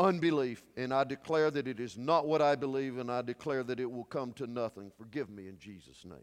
unbelief, 0.00 0.64
and 0.76 0.92
I 0.92 1.04
declare 1.04 1.52
that 1.52 1.68
it 1.68 1.78
is 1.78 1.96
not 1.96 2.26
what 2.26 2.42
I 2.42 2.56
believe, 2.56 2.98
and 2.98 3.08
I 3.08 3.22
declare 3.22 3.62
that 3.62 3.78
it 3.78 3.88
will 3.88 4.02
come 4.02 4.32
to 4.32 4.48
nothing. 4.48 4.90
Forgive 4.98 5.30
me 5.30 5.46
in 5.46 5.60
Jesus' 5.60 6.04
name. 6.04 6.18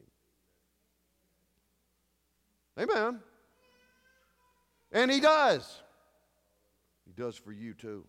Amen. 2.78 3.22
And 4.92 5.10
He 5.10 5.22
does. 5.22 5.82
He 7.06 7.14
does 7.14 7.38
for 7.38 7.54
you 7.54 7.74
too. 7.74 8.04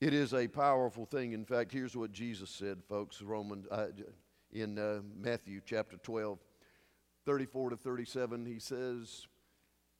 It 0.00 0.14
is 0.14 0.32
a 0.32 0.48
powerful 0.48 1.04
thing. 1.04 1.32
In 1.32 1.44
fact, 1.44 1.72
here's 1.72 1.94
what 1.94 2.10
Jesus 2.10 2.48
said, 2.48 2.78
folks, 2.88 3.20
Roman, 3.20 3.66
uh, 3.70 3.88
in 4.50 4.78
uh, 4.78 5.00
Matthew 5.20 5.60
chapter 5.64 5.98
12, 5.98 6.38
34 7.26 7.70
to 7.70 7.76
37. 7.76 8.46
He 8.46 8.58
says, 8.58 9.26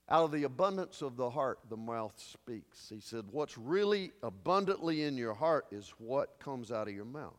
Out 0.09 0.25
of 0.25 0.33
the 0.33 0.45
abundance 0.45 1.03
of 1.03 1.17
the 1.17 1.29
heart, 1.29 1.59
the 1.69 1.77
mouth 1.77 2.19
speaks. 2.19 2.89
He 2.89 3.01
said, 3.01 3.27
What's 3.31 3.59
really 3.59 4.13
abundantly 4.23 5.03
in 5.03 5.19
your 5.19 5.35
heart 5.35 5.67
is 5.71 5.93
what 5.99 6.41
comes 6.41 6.73
out 6.73 6.89
of 6.89 6.95
your 6.95 7.05
mouth. 7.05 7.35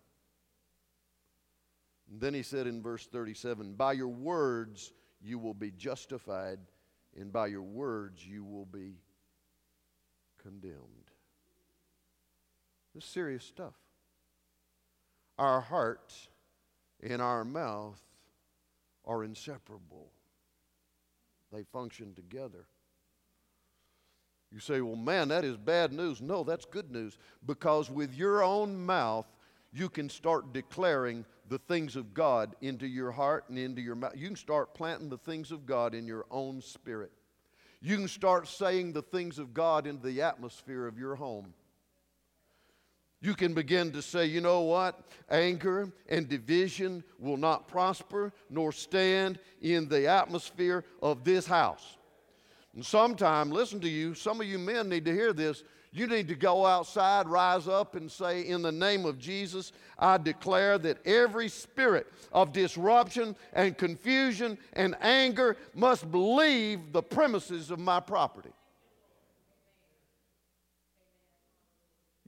And 2.12 2.22
then 2.22 2.36
he 2.36 2.44
said 2.44 2.68
in 2.68 2.84
verse 2.84 3.08
37, 3.08 3.74
By 3.74 3.94
your 3.94 4.08
words 4.08 4.94
you 5.20 5.40
will 5.40 5.56
be 5.56 5.72
justified, 5.72 6.60
and 7.20 7.34
by 7.34 7.48
your 7.48 7.64
words 7.64 8.24
you 8.24 8.44
will 8.44 8.66
be 8.66 9.00
condemned. 10.40 11.01
This 12.94 13.04
is 13.04 13.10
serious 13.10 13.44
stuff. 13.44 13.74
Our 15.38 15.62
heart 15.62 16.14
and 17.02 17.22
our 17.22 17.44
mouth 17.44 18.02
are 19.06 19.24
inseparable, 19.24 20.12
they 21.52 21.64
function 21.64 22.14
together. 22.14 22.66
You 24.52 24.60
say, 24.60 24.82
well, 24.82 24.98
man, 24.98 25.30
that 25.30 25.46
is 25.46 25.56
bad 25.56 25.94
news. 25.94 26.22
No, 26.22 26.44
that's 26.44 26.66
good 26.66 26.92
news 26.92 27.18
because 27.46 27.90
with 27.90 28.14
your 28.14 28.44
own 28.44 28.86
mouth, 28.86 29.26
you 29.72 29.88
can 29.88 30.10
start 30.10 30.52
declaring 30.52 31.24
the 31.48 31.60
things 31.60 31.96
of 31.96 32.14
God 32.14 32.56
into 32.62 32.86
your 32.86 33.12
heart 33.12 33.46
and 33.48 33.58
into 33.58 33.82
your 33.82 33.96
mouth. 33.96 34.12
You 34.16 34.28
can 34.28 34.36
start 34.36 34.74
planting 34.74 35.10
the 35.10 35.18
things 35.18 35.52
of 35.52 35.66
God 35.66 35.96
in 35.96 36.06
your 36.06 36.26
own 36.30 36.62
spirit. 36.62 37.12
You 37.82 37.96
can 37.96 38.10
start 38.10 38.48
saying 38.48 38.92
the 38.92 39.02
things 39.02 39.40
of 39.40 39.54
God 39.54 39.88
into 39.88 40.06
the 40.06 40.22
atmosphere 40.22 40.86
of 40.86 41.00
your 41.00 41.16
home. 41.16 41.54
You 43.22 43.36
can 43.36 43.54
begin 43.54 43.92
to 43.92 44.02
say, 44.02 44.26
you 44.26 44.42
know 44.42 44.62
what? 44.62 45.00
Anger 45.30 45.92
and 46.10 46.28
division 46.28 47.04
will 47.20 47.38
not 47.38 47.68
prosper 47.68 48.34
nor 48.50 48.72
stand 48.72 49.38
in 49.62 49.88
the 49.88 50.08
atmosphere 50.08 50.84
of 51.04 51.24
this 51.24 51.46
house. 51.46 51.98
And 52.74 52.84
sometime, 52.84 53.52
listen 53.52 53.80
to 53.82 53.90
you, 53.90 54.16
some 54.16 54.42
of 54.42 54.48
you 54.48 54.58
men 54.58 54.90
need 54.90 55.06
to 55.06 55.14
hear 55.14 55.34
this. 55.34 55.64
You 55.94 56.08
need 56.08 56.30
to 56.30 56.36
go 56.36 56.66
outside, 56.66 57.28
rise 57.28 57.68
up, 57.68 57.96
and 57.96 58.10
say, 58.10 58.48
In 58.48 58.62
the 58.62 58.72
name 58.72 59.06
of 59.06 59.20
Jesus, 59.20 59.74
I 60.00 60.18
declare 60.18 60.78
that 60.80 61.06
every 61.06 61.50
spirit 61.50 62.08
of 62.32 62.54
disruption 62.54 63.36
and 63.52 63.78
confusion 63.78 64.58
and 64.74 64.96
anger 65.02 65.58
must 65.76 66.06
leave 66.14 66.94
the 66.94 67.04
premises 67.04 67.72
of 67.72 67.80
my 67.80 68.00
property. 68.00 68.52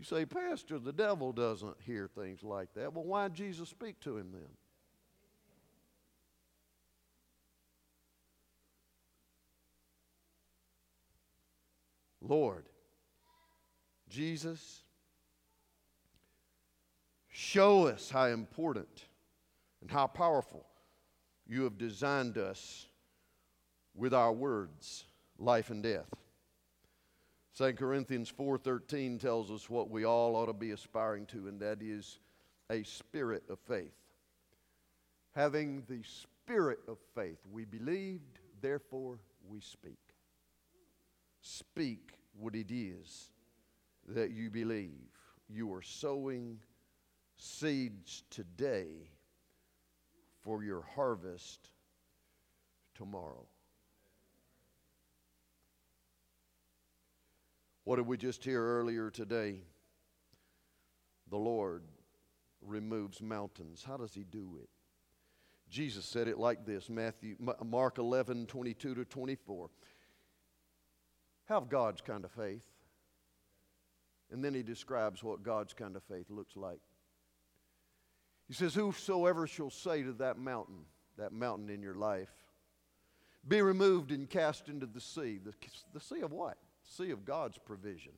You 0.04 0.18
say, 0.18 0.26
Pastor, 0.26 0.80
the 0.80 0.92
devil 0.92 1.32
doesn't 1.32 1.78
hear 1.80 2.10
things 2.14 2.44
like 2.44 2.74
that. 2.74 2.94
Well, 2.94 3.06
why 3.06 3.30
did 3.30 3.36
Jesus 3.36 3.70
speak 3.70 4.02
to 4.02 4.18
him 4.18 4.32
then? 4.34 4.50
Lord, 12.22 12.66
Jesus, 14.10 14.82
show 17.30 17.88
us 17.88 18.10
how 18.10 18.26
important 18.26 19.06
and 19.80 19.90
how 19.90 20.08
powerful 20.08 20.66
you 21.48 21.64
have 21.64 21.78
designed 21.78 22.38
us 22.38 22.88
with 23.96 24.14
our 24.14 24.34
words, 24.34 25.06
life 25.40 25.70
and 25.70 25.82
death. 25.82 26.23
2 27.56 27.74
Corinthians 27.74 28.32
4:13 28.32 29.20
tells 29.20 29.52
us 29.52 29.70
what 29.70 29.90
we 29.90 30.06
all 30.06 30.36
ought 30.36 30.48
to 30.48 30.54
be 30.54 30.72
aspiring 30.72 31.26
to 31.28 31.48
and 31.48 31.60
that 31.60 31.82
is 31.82 32.20
a 32.72 32.84
spirit 32.84 33.44
of 33.50 33.60
faith. 33.60 33.94
Having 35.36 35.84
the 35.88 36.02
spirit 36.04 36.80
of 36.88 36.98
faith, 37.14 37.40
we 37.52 37.66
believed, 37.66 38.40
therefore 38.62 39.20
we 39.48 39.60
speak. 39.60 40.00
Speak 41.42 42.14
what 42.40 42.56
it 42.56 42.72
is 42.72 43.30
that 44.08 44.32
you 44.32 44.50
believe. 44.50 45.12
You 45.48 45.72
are 45.74 45.82
sowing 45.82 46.60
seeds 47.38 48.24
today 48.30 49.10
for 50.42 50.64
your 50.64 50.82
harvest 50.96 51.70
tomorrow. 52.96 53.46
What 57.84 57.98
did 57.98 58.08
we 58.08 58.18
just 58.18 58.44
hear 58.44 58.62
earlier 58.62 59.10
today? 59.10 59.62
The 61.30 61.38
Lord 61.38 61.84
removes 62.62 63.22
mountains. 63.22 63.84
How 63.86 63.98
does 63.98 64.14
he 64.14 64.24
do 64.24 64.58
it? 64.62 64.70
Jesus 65.70 66.06
said 66.06 66.28
it 66.28 66.38
like 66.38 66.66
this 66.66 66.90
Matthew, 66.90 67.36
Mark 67.66 67.98
11, 67.98 68.46
22 68.46 68.96
to 68.96 69.06
24. 69.06 69.70
Have 71.46 71.68
God's 71.68 72.02
kind 72.02 72.24
of 72.24 72.32
faith. 72.32 72.66
And 74.32 74.44
then 74.44 74.54
he 74.54 74.64
describes 74.64 75.24
what 75.24 75.44
God's 75.44 75.74
kind 75.74 75.96
of 75.96 76.04
faith 76.04 76.30
looks 76.30 76.56
like. 76.56 76.80
He 78.48 78.54
says, 78.54 78.74
Whosoever 78.74 79.46
shall 79.46 79.70
say 79.70 80.04
to 80.04 80.14
that 80.14 80.38
mountain, 80.38 80.86
that 81.18 81.34
mountain 81.34 81.70
in 81.70 81.82
your 81.82 81.96
life, 81.96 82.32
be 83.48 83.62
removed 83.62 84.12
and 84.12 84.30
cast 84.30 84.70
into 84.70 84.86
the 84.86 85.02
sea. 85.02 85.40
The, 85.44 85.54
the 85.94 86.00
sea 86.00 86.22
of 86.22 86.32
what? 86.32 86.58
Sea 86.84 87.12
of 87.12 87.26
God's 87.26 87.58
provision. 87.58 88.14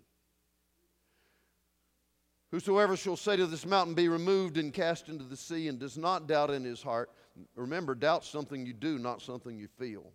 Whosoever 2.51 2.95
shall 2.95 3.17
say 3.17 3.36
to 3.36 3.47
this 3.47 3.65
mountain, 3.65 3.95
Be 3.95 4.08
removed 4.08 4.58
and 4.58 4.73
cast 4.73 5.10
into 5.10 5.23
the 5.23 5.38
sea, 5.38 5.67
and 5.67 5.80
does 5.80 5.97
not 5.97 6.28
doubt 6.28 6.51
in 6.51 6.63
his 6.63 6.82
heart. 6.82 7.12
Remember, 7.56 7.95
doubt's 7.95 8.30
something 8.30 8.65
you 8.65 8.73
do, 8.73 8.97
not 8.97 9.21
something 9.21 9.58
you 9.58 9.67
feel. 9.67 10.12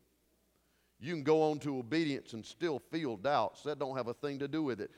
You 1.00 1.14
can 1.14 1.22
go 1.22 1.50
on 1.50 1.58
to 1.60 1.78
obedience 1.78 2.34
and 2.34 2.44
still 2.44 2.78
feel 2.78 3.16
doubts. 3.16 3.62
That 3.62 3.78
don't 3.78 3.96
have 3.96 4.08
a 4.08 4.14
thing 4.14 4.38
to 4.38 4.48
do 4.48 4.62
with 4.62 4.80
it. 4.80 4.90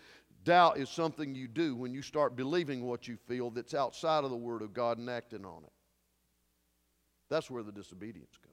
Doubt 0.45 0.79
is 0.79 0.89
something 0.89 1.35
you 1.35 1.47
do 1.47 1.77
when 1.77 1.95
you 1.95 2.03
start 2.03 2.35
believing 2.35 2.85
what 2.85 3.07
you 3.07 3.17
feel 3.29 3.51
that's 3.51 3.75
outside 3.75 4.25
of 4.25 4.31
the 4.31 4.37
Word 4.37 4.63
of 4.63 4.73
God 4.73 4.99
and 4.99 5.09
acting 5.09 5.45
on 5.45 5.63
it. 5.65 5.73
That's 7.31 7.51
where 7.51 7.63
the 7.63 7.73
disobedience 7.73 8.37
comes. 8.43 8.52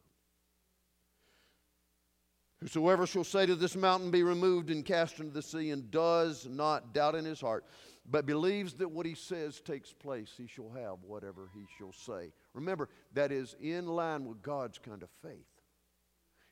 Whosoever 2.61 3.07
shall 3.07 3.23
say 3.23 3.45
to 3.45 3.55
this 3.55 3.75
mountain, 3.75 4.11
Be 4.11 4.23
removed 4.23 4.69
and 4.69 4.83
cast 4.83 5.19
into 5.19 5.31
the 5.31 5.41
sea, 5.41 5.71
and 5.71 5.89
does 5.89 6.45
not 6.49 6.93
doubt 6.93 7.15
in 7.15 7.23
his 7.23 7.39
heart, 7.39 7.65
but 8.09 8.25
believes 8.25 8.73
that 8.75 8.91
what 8.91 9.05
he 9.05 9.15
says 9.15 9.61
takes 9.61 9.93
place, 9.93 10.33
he 10.35 10.47
shall 10.47 10.69
have 10.71 10.97
whatever 11.03 11.49
he 11.53 11.65
shall 11.77 11.93
say. 11.93 12.33
Remember, 12.53 12.89
that 13.13 13.31
is 13.31 13.55
in 13.61 13.87
line 13.87 14.25
with 14.25 14.41
God's 14.41 14.77
kind 14.77 15.03
of 15.03 15.09
faith. 15.21 15.45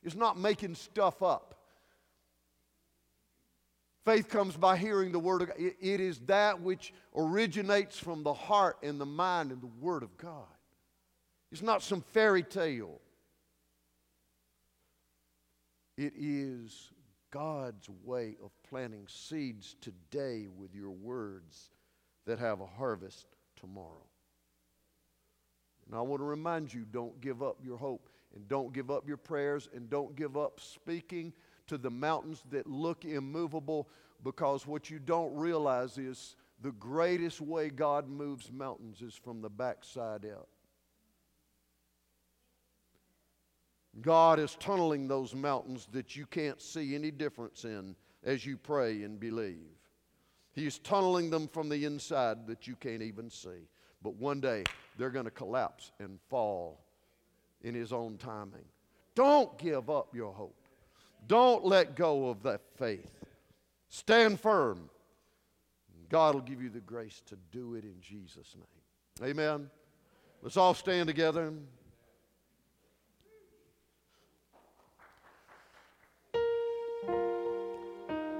It's 0.04 0.15
not 0.15 0.39
making 0.39 0.76
stuff 0.76 1.22
up. 1.22 1.56
Faith 4.06 4.30
comes 4.30 4.56
by 4.56 4.78
hearing 4.78 5.12
the 5.12 5.20
Word 5.20 5.41
of 5.41 5.50
God. 5.50 5.58
It 5.60 6.00
is 6.00 6.20
that 6.28 6.62
which 6.62 6.93
originates 7.13 8.00
from 8.00 8.24
the 8.24 8.34
heart 8.34 8.78
and 8.82 9.02
the 9.02 9.06
mind 9.06 9.52
and 9.52 9.62
the 9.62 9.70
Word 9.82 10.04
of 10.04 10.15
God. 10.17 10.46
It's 11.52 11.62
not 11.62 11.84
some 11.84 12.02
fairy 12.13 12.43
tale. 12.43 13.02
It 15.97 16.13
is 16.15 16.91
God's 17.31 17.89
way 18.03 18.36
of 18.43 18.51
planting 18.69 19.07
seeds 19.07 19.75
today 19.81 20.47
with 20.55 20.73
your 20.75 20.91
words 20.91 21.71
that 22.25 22.39
have 22.39 22.62
a 22.62 22.65
harvest 22.65 23.25
tomorrow. 23.60 24.05
And 25.86 25.95
I 25.95 26.01
want 26.01 26.21
to 26.21 26.25
remind 26.25 26.73
you 26.73 26.86
don't 26.91 27.19
give 27.21 27.41
up 27.41 27.57
your 27.63 27.77
hope 27.77 28.10
and 28.36 28.47
don't 28.47 28.73
give 28.73 28.91
up 28.91 29.07
your 29.07 29.17
prayers 29.17 29.69
and 29.73 29.89
don't 29.89 30.15
give 30.15 30.38
up 30.38 30.60
speaking 30.60 31.33
to 31.67 31.77
the 31.77 31.89
mountains 31.89 32.43
that 32.51 32.67
look 32.67 33.05
immovable 33.05 33.89
because 34.23 34.67
what 34.67 34.89
you 34.89 34.99
don't 34.99 35.33
realize 35.36 35.97
is 35.97 36.36
the 36.62 36.71
greatest 36.73 37.39
way 37.39 37.69
God 37.69 38.10
moves 38.10 38.51
mountains 38.51 39.01
is 39.01 39.15
from 39.15 39.41
the 39.41 39.49
backside 39.49 40.25
out. 40.25 40.47
God 44.01 44.39
is 44.39 44.55
tunneling 44.60 45.07
those 45.07 45.33
mountains 45.33 45.88
that 45.91 46.15
you 46.15 46.25
can't 46.25 46.62
see 46.62 46.93
any 46.93 47.12
difference 47.12 47.65
in 47.65 47.95
as 48.23 48.45
you 48.45 48.57
pray 48.57 49.03
and 49.03 49.19
believe. 49.19 49.77
He's 50.53 50.79
tunneling 50.79 51.29
them 51.29 51.47
from 51.47 51.69
the 51.69 51.86
inside 51.86 52.47
that 52.47 52.67
you 52.67 52.75
can't 52.75 53.01
even 53.01 53.29
see. 53.29 53.67
But 54.01 54.15
one 54.15 54.39
day 54.39 54.63
they're 54.97 55.10
going 55.10 55.25
to 55.25 55.31
collapse 55.31 55.91
and 55.99 56.19
fall 56.29 56.83
in 57.62 57.73
His 57.73 57.91
own 57.91 58.17
timing. 58.17 58.65
Don't 59.15 59.57
give 59.57 59.89
up 59.89 60.13
your 60.13 60.33
hope. 60.33 60.55
Don't 61.27 61.65
let 61.65 61.95
go 61.95 62.29
of 62.29 62.43
that 62.43 62.62
faith. 62.77 63.12
Stand 63.89 64.39
firm. 64.39 64.89
God 66.10 66.36
will 66.36 66.41
give 66.41 66.62
you 66.62 66.69
the 66.69 66.79
grace 66.79 67.21
to 67.25 67.36
do 67.51 67.75
it 67.75 67.83
in 67.83 67.95
Jesus' 68.01 68.55
name. 68.55 69.29
Amen. 69.29 69.69
Let's 70.41 70.57
all 70.57 70.73
stand 70.73 71.07
together. 71.07 71.51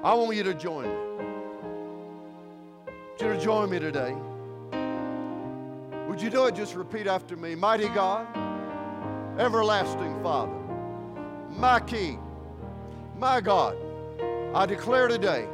I 0.04 0.14
want 0.14 0.36
you 0.36 0.44
to 0.44 0.54
join 0.54 0.86
me. 0.86 0.96
Want 2.86 3.22
you 3.22 3.28
to 3.30 3.40
join 3.40 3.70
me 3.70 3.80
today. 3.80 4.16
Would 6.08 6.22
you 6.22 6.30
do 6.30 6.46
it? 6.46 6.56
Just 6.56 6.76
repeat 6.76 7.08
after 7.08 7.36
me. 7.36 7.56
Mighty 7.56 7.90
God, 7.90 8.28
everlasting 9.40 10.22
Father, 10.22 10.54
my 11.50 11.80
King, 11.80 12.22
my 13.18 13.42
God, 13.42 13.76
I 14.54 14.68
declare 14.68 15.08
today 15.08 15.48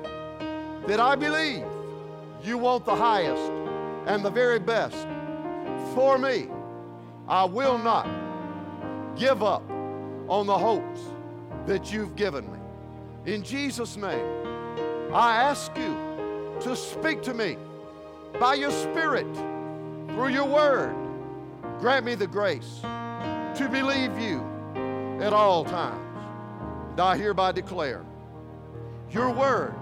that 0.87 0.99
I 0.99 1.15
believe 1.15 1.63
you 2.43 2.57
want 2.57 2.83
the 2.83 2.95
highest 2.95 3.51
and 4.07 4.25
the 4.25 4.29
very 4.29 4.59
best 4.59 5.07
for 5.95 6.17
me. 6.17 6.47
I 7.29 7.45
will 7.45 7.77
not 7.77 8.07
give 9.15 9.41
up 9.41 9.63
on 10.27 10.47
the 10.47 10.57
hopes 10.57 10.99
that 11.65 11.93
you've 11.93 12.17
given 12.17 12.45
me. 12.51 12.59
In 13.25 13.41
Jesus' 13.41 13.95
name, 13.95 14.42
I 15.13 15.35
ask 15.35 15.71
you 15.77 15.95
to 16.61 16.75
speak 16.75 17.21
to 17.23 17.35
me 17.35 17.55
by 18.39 18.55
your 18.55 18.71
Spirit 18.71 19.27
through 20.07 20.29
your 20.29 20.45
word. 20.45 20.95
Grant 21.79 22.03
me 22.03 22.15
the 22.15 22.25
grace 22.25 22.79
to 22.81 23.69
believe 23.71 24.17
you 24.17 24.43
at 25.21 25.31
all 25.31 25.65
times. 25.65 26.01
And 26.91 26.99
I 26.99 27.15
hereby 27.15 27.51
declare 27.51 28.03
your 29.11 29.29
word 29.29 29.75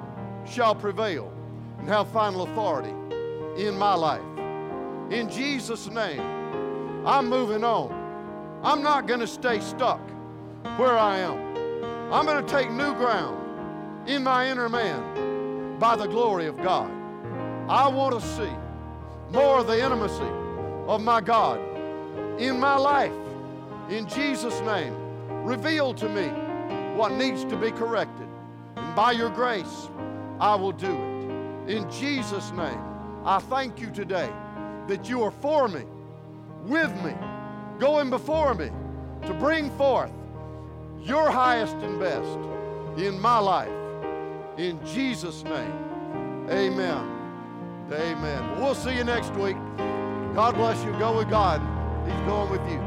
shall 0.46 0.76
prevail 0.76 1.32
and 1.80 1.88
have 1.88 2.10
final 2.10 2.42
authority 2.44 2.94
in 3.56 3.78
my 3.78 3.94
life. 3.94 4.22
In 5.12 5.30
Jesus' 5.30 5.90
name, 5.90 6.20
I'm 7.06 7.30
moving 7.30 7.64
on. 7.64 7.90
I'm 8.64 8.84
not 8.84 9.08
going 9.08 9.22
to 9.22 9.28
stay 9.28 9.62
stuck 9.62 10.02
where 10.78 10.98
I 10.98 11.20
am. 11.20 12.12
I'm 12.12 12.26
going 12.26 12.46
to 12.46 12.52
take 12.52 12.70
new 12.70 12.94
ground 12.96 13.41
in 14.08 14.24
my 14.24 14.49
inner 14.49 14.70
man 14.70 15.78
by 15.80 15.95
the 15.95 16.08
glory 16.08 16.47
of 16.47 16.58
God. 16.62 16.91
I 17.70 17.88
want 17.88 18.20
to 18.20 18.26
see 18.26 18.52
more 19.32 19.60
of 19.60 19.68
the 19.68 19.84
intimacy 19.84 20.32
of 20.88 21.02
my 21.02 21.22
God 21.22 21.60
in 22.39 22.60
my 22.60 22.76
life. 22.76 23.14
In 23.89 24.08
Jesus' 24.08 24.60
name, 24.62 24.95
reveal 25.43 25.93
to 25.95 26.10
me 26.10 26.28
what 26.95 27.14
needs 27.14 27.43
to 27.45 27.56
be 27.56 27.72
corrected. 27.72 28.28
And 28.76 28.95
by 28.95 29.12
your 29.12 29.30
grace, 29.30 29.89
I 30.39 30.56
will 30.56 30.72
do 30.72 30.91
it. 30.91 31.76
In 31.76 31.89
Jesus' 31.89 32.52
name, 32.52 32.80
I 33.24 33.39
thank 33.39 33.80
you 33.80 33.91
today 33.91 34.30
that 34.88 35.08
you 35.08 35.24
are 35.24 35.32
for 35.32 35.68
me, 35.68 35.84
with 36.64 36.93
me, 37.04 37.14
going 37.80 38.10
before 38.10 38.54
me 38.54 38.70
to 39.28 39.34
bring 39.36 39.70
forth 39.78 40.12
your 41.02 41.32
highest 41.32 41.76
and 41.78 41.99
best 41.99 42.99
in 42.99 43.20
my 43.20 43.38
life. 43.38 43.81
In 44.58 44.80
Jesus' 44.86 45.43
name, 45.43 46.47
amen. 46.49 47.18
Amen. 47.91 48.62
We'll 48.62 48.76
see 48.76 48.95
you 48.95 49.04
next 49.04 49.34
week. 49.36 49.58
God 50.34 50.56
bless 50.56 50.82
you. 50.86 50.91
Go 50.93 51.18
with 51.18 51.30
God. 51.30 51.62
He's 52.08 52.22
going 52.28 52.49
with 52.49 52.62
you. 52.70 52.82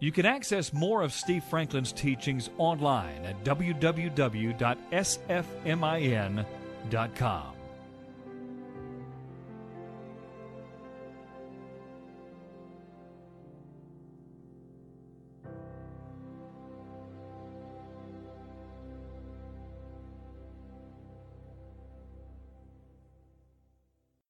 You 0.00 0.12
can 0.12 0.26
access 0.26 0.72
more 0.72 1.02
of 1.02 1.12
Steve 1.12 1.42
Franklin's 1.44 1.92
teachings 1.92 2.50
online 2.56 3.24
at 3.24 3.42
www.sfmin.com. 3.44 3.98